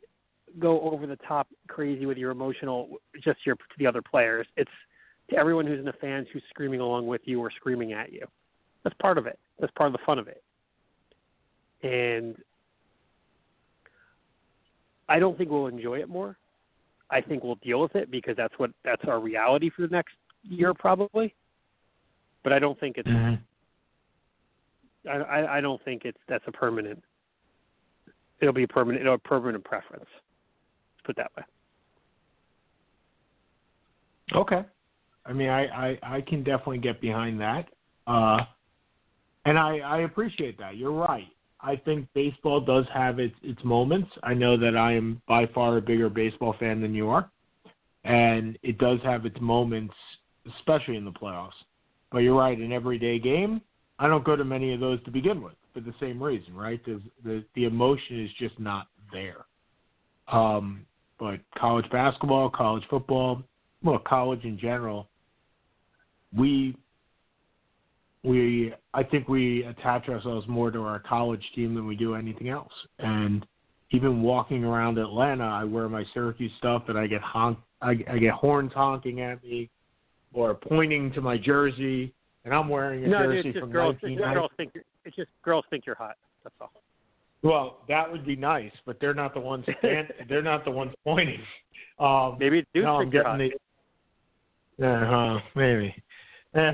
[0.58, 2.88] go over the top crazy with your emotional
[3.22, 4.46] just your to the other players.
[4.56, 4.70] It's
[5.30, 8.26] to everyone who's in the fans who's screaming along with you or screaming at you.
[8.82, 9.38] That's part of it.
[9.58, 10.42] That's part of the fun of it.
[11.82, 12.36] And
[15.06, 16.36] i don't think we'll enjoy it more.
[17.10, 20.14] I think we'll deal with it because that's what that's our reality for the next
[20.42, 21.34] year probably.
[22.42, 23.38] But i don't think it's I,
[25.10, 27.02] I I don't think it's that's a permanent.
[28.40, 29.02] It'll be a permanent.
[29.02, 30.06] It'll a permanent preference.
[30.06, 31.44] Let's put it that way.
[34.34, 34.64] Okay.
[35.26, 37.68] I mean, I, I, I can definitely get behind that.
[38.06, 38.40] Uh,
[39.46, 40.76] and I, I appreciate that.
[40.76, 41.28] You're right.
[41.60, 44.10] I think baseball does have its, its moments.
[44.22, 47.30] I know that I am by far a bigger baseball fan than you are.
[48.04, 49.94] And it does have its moments,
[50.58, 51.52] especially in the playoffs.
[52.12, 53.62] But you're right, an everyday game,
[53.98, 56.80] I don't go to many of those to begin with for the same reason, right?
[56.84, 59.44] The the emotion is just not there.
[60.28, 60.86] Um,
[61.18, 63.42] but college basketball, college football,
[63.82, 65.08] well, college in general,
[66.36, 66.76] we
[68.24, 72.48] we I think we attach ourselves more to our college team than we do anything
[72.48, 72.72] else.
[72.98, 73.46] And
[73.90, 78.18] even walking around Atlanta, I wear my Syracuse stuff, and I get honk, I, I
[78.18, 79.70] get horns honking at me,
[80.32, 82.12] or pointing to my jersey,
[82.44, 83.94] and I'm wearing a No, jersey it's just from girls.
[84.02, 84.34] 1990.
[84.34, 84.72] Girls think
[85.04, 86.16] it's just girls think you're hot.
[86.42, 86.72] That's all.
[87.42, 89.66] Well, that would be nice, but they're not the ones.
[90.28, 91.40] They're not the ones pointing.
[91.98, 93.38] Um, Maybe dudes no, I'm think you're hot.
[93.38, 93.52] getting
[94.78, 94.86] the.
[94.88, 95.40] Uh huh.
[95.54, 95.94] Maybe.
[96.54, 96.72] Eh.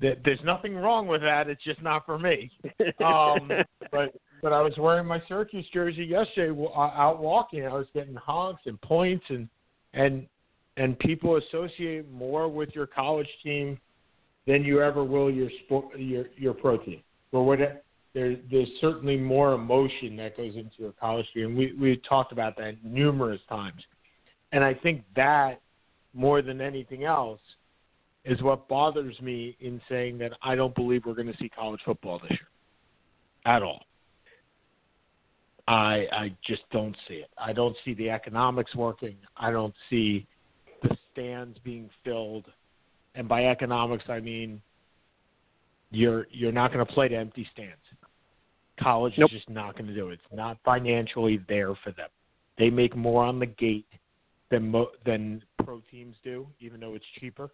[0.00, 1.48] There- There's nothing wrong with that.
[1.48, 2.50] It's just not for me.
[3.04, 3.50] Um,
[3.92, 7.66] but but I was wearing my Syracuse jersey yesterday out walking.
[7.66, 9.48] I was getting honks and points and
[9.92, 10.26] and
[10.76, 13.78] and people associate more with your college team
[14.46, 17.00] than you ever will your sport your your pro team.
[17.30, 17.58] For what
[18.14, 21.56] there there's certainly more emotion that goes into your college team.
[21.56, 23.82] We we talked about that numerous times,
[24.52, 25.60] and I think that
[26.12, 27.40] more than anything else
[28.24, 31.80] is what bothers me in saying that I don't believe we're going to see college
[31.84, 32.48] football this year
[33.44, 33.82] at all.
[35.66, 37.30] I I just don't see it.
[37.38, 39.16] I don't see the economics working.
[39.36, 40.26] I don't see
[40.84, 42.46] the stands being filled.
[43.14, 44.60] And by economics I mean
[45.90, 47.72] you're you're not going to play to empty stands.
[48.80, 49.30] College Nope.
[49.30, 50.14] is just not going to do it.
[50.14, 52.08] It's not financially there for them.
[52.58, 53.86] They make more on the gate
[54.50, 57.50] than mo- than pro teams do, even though it's cheaper.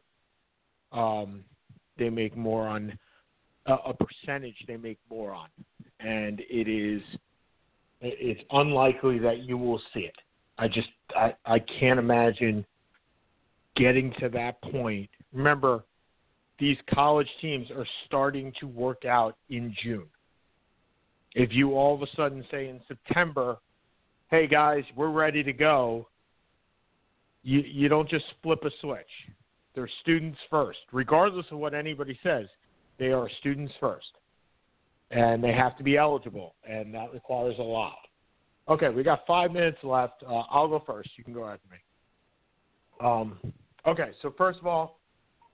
[0.93, 1.45] Um,
[1.99, 2.99] they make more on
[3.67, 4.57] a, a percentage.
[4.67, 5.49] They make more on,
[6.01, 7.03] and it is
[8.01, 10.17] it's unlikely that you will see it.
[10.59, 12.65] I just I, I can't imagine
[13.77, 15.09] getting to that point.
[15.33, 15.85] Remember,
[16.59, 20.07] these college teams are starting to work out in June.
[21.35, 23.59] If you all of a sudden say in September,
[24.31, 26.09] "Hey guys, we're ready to go,"
[27.43, 29.31] you you don't just flip a switch.
[29.75, 32.47] They're students first, regardless of what anybody says.
[32.99, 34.11] They are students first,
[35.11, 37.99] and they have to be eligible, and that requires a lot.
[38.69, 40.23] Okay, we got five minutes left.
[40.23, 41.11] Uh, I'll go first.
[41.17, 41.79] You can go after me.
[43.01, 43.39] Um,
[43.87, 45.01] okay, so first of all,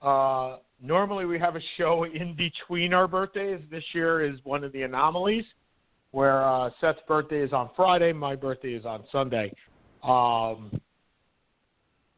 [0.02, 3.60] Uh, normally we have a show in between our birthdays.
[3.70, 5.44] This year is one of the anomalies
[6.10, 9.50] where uh, Seth's birthday is on Friday, my birthday is on Sunday.
[10.02, 10.80] Um,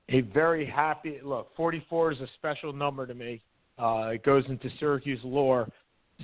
[0.09, 1.55] a very happy look.
[1.57, 3.41] 44 is a special number to me.
[3.79, 5.69] Uh, it goes into Syracuse lore.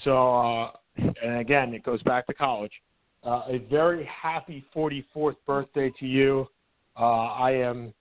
[0.02, 2.72] So, uh, and again, it goes back to college.
[3.22, 6.48] Uh, a very happy 44th birthday to you.
[6.98, 7.94] Uh, I am.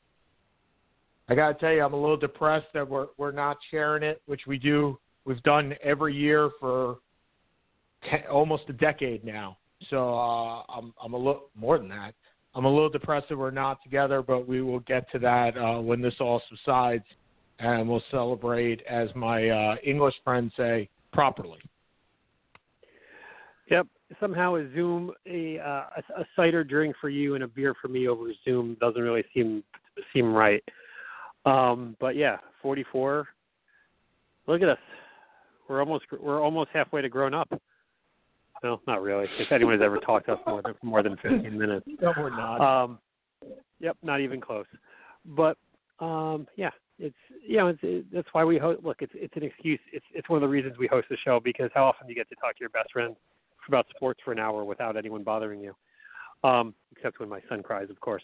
[1.30, 4.42] I gotta tell you, I'm a little depressed that we're we're not sharing it, which
[4.48, 5.00] we do.
[5.26, 6.98] We've done every year for
[8.30, 9.58] almost a decade now.
[9.90, 12.14] So uh, I'm I'm a little more than that.
[12.56, 15.82] I'm a little depressed that we're not together, but we will get to that uh,
[15.82, 17.06] when this all subsides,
[17.60, 21.60] and we'll celebrate, as my uh, English friends say, properly.
[23.72, 23.88] Yep.
[24.20, 27.88] Somehow a Zoom, a, uh, a a cider drink for you and a beer for
[27.88, 29.64] me over Zoom doesn't really seem
[30.14, 30.64] seem right.
[31.46, 33.28] Um, but yeah, 44.
[34.48, 34.78] Look at us.
[35.70, 37.50] We're almost we're almost halfway to grown up.
[38.64, 39.28] No, not really.
[39.40, 41.86] If anyone has ever talked to us more than more than 15 minutes.
[42.02, 42.62] No, we're not.
[42.62, 43.00] Um,
[43.80, 44.66] yep, not even close.
[45.26, 45.58] But
[46.00, 46.70] um, yeah,
[47.00, 47.16] it's
[47.46, 48.84] you know it's, it, that's why we host.
[48.84, 49.80] Look, it's it's an excuse.
[49.92, 52.16] It's it's one of the reasons we host the show because how often do you
[52.16, 53.16] get to talk to your best friend
[53.68, 55.74] about sports for an hour without anyone bothering you,
[56.44, 58.24] um, except when my son cries, of course.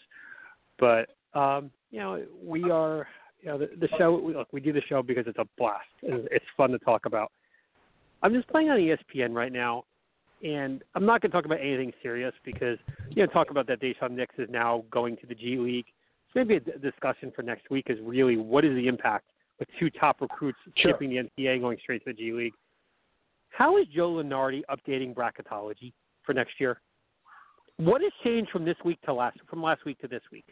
[0.78, 3.06] But um, you know, we are
[3.40, 4.18] you know the, the show.
[4.18, 7.06] We, look, we do the show because it's a blast and it's fun to talk
[7.06, 7.32] about.
[8.22, 9.84] I'm just playing on ESPN right now,
[10.42, 12.78] and I'm not going to talk about anything serious because
[13.10, 15.86] you know talk about that Daishen Nix is now going to the G League.
[16.32, 19.26] So maybe a d- discussion for next week is really what is the impact
[19.58, 20.92] with two top recruits Sure.
[20.92, 22.54] skipping the NCAA going straight to the G League.
[23.50, 26.80] How is Joe Lunardi updating bracketology for next year?
[27.76, 30.44] What has changed from this week to last from last week to this week?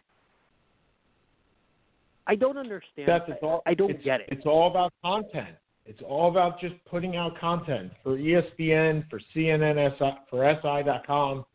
[2.29, 3.07] I don't understand.
[3.07, 4.29] Seth, it's all, I don't it's, get it.
[4.31, 5.57] It's all about content.
[5.87, 9.97] It's all about just putting out content for ESPN, for CNN,
[10.29, 11.47] for SI.com.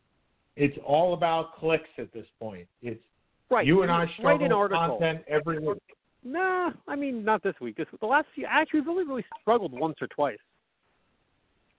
[0.56, 2.66] It's all about clicks at this point.
[2.82, 3.00] It's
[3.50, 3.64] right.
[3.64, 4.98] you and I write struggle an article.
[4.98, 5.78] content every week.
[6.24, 7.76] Nah, I mean not this week.
[7.76, 10.38] This the last few actually we've only really struggled once or twice.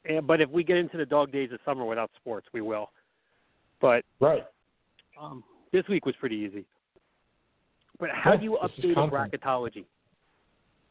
[0.06, 2.91] And, but if we get into the dog days of summer without sports, we will.
[3.82, 4.46] But Right.
[5.20, 5.43] um,
[5.74, 6.66] this week was pretty easy.
[8.00, 9.86] But how Yeah, do you update a bracketology?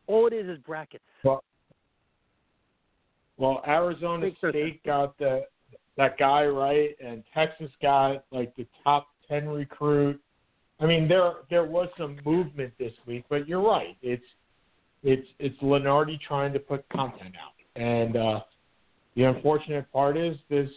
[0.07, 1.05] All it is is brackets.
[1.23, 1.43] Well,
[3.37, 5.47] well, Arizona State got the
[5.97, 10.21] that guy right, and Texas got like the top ten recruit.
[10.81, 13.97] I mean, there there was some movement this week, but you're right.
[14.03, 14.25] It's
[15.03, 18.41] it's it's Lunardi trying to put content out, and uh,
[19.17, 20.71] the unfortunate part is this: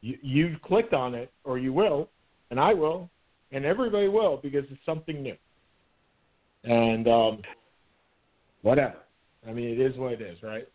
[0.00, 2.08] you, you've clicked on it, or you will,
[2.50, 3.10] and I will,
[3.52, 5.36] and everybody will because it's something new.
[6.64, 7.42] And um,
[8.62, 8.96] whatever.
[9.46, 10.66] I mean, it is what it is, right?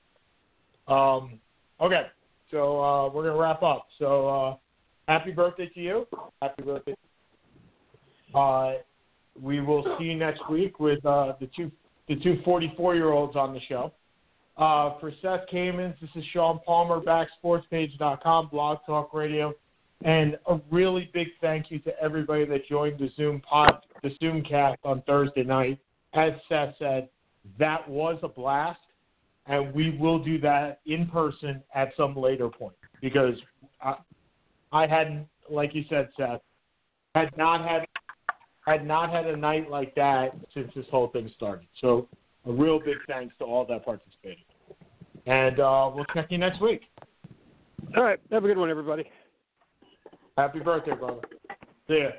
[0.87, 1.39] Um,
[1.81, 2.03] okay,
[2.51, 3.87] so uh, we're gonna wrap up.
[3.97, 4.55] So uh,
[5.07, 6.07] happy birthday to you.
[6.41, 6.95] Happy birthday.
[8.33, 8.73] Uh,
[9.41, 11.71] we will see you next week with uh, the two
[12.07, 13.93] the two 44 year olds on the show.
[14.57, 19.53] Uh, for Seth Kamens, this is Sean Palmer, backsportspage.com, Blog Talk Radio,
[20.03, 23.71] and a really big thank you to everybody that joined the Zoom pod,
[24.03, 25.79] the Zoom cast on Thursday night.
[26.13, 27.09] As Seth said,
[27.57, 28.79] that was a blast,
[29.45, 33.35] and we will do that in person at some later point because
[33.81, 33.95] I,
[34.71, 36.41] I hadn't, like you said, Seth,
[37.15, 37.85] had not had
[38.65, 41.67] had not had a night like that since this whole thing started.
[41.81, 42.07] So
[42.45, 44.43] a real big thanks to all that participated.
[45.25, 46.81] And uh, we'll check you next week.
[47.95, 48.19] All right.
[48.31, 49.09] Have a good one, everybody.
[50.37, 51.21] Happy birthday, brother.
[51.87, 52.09] See ya.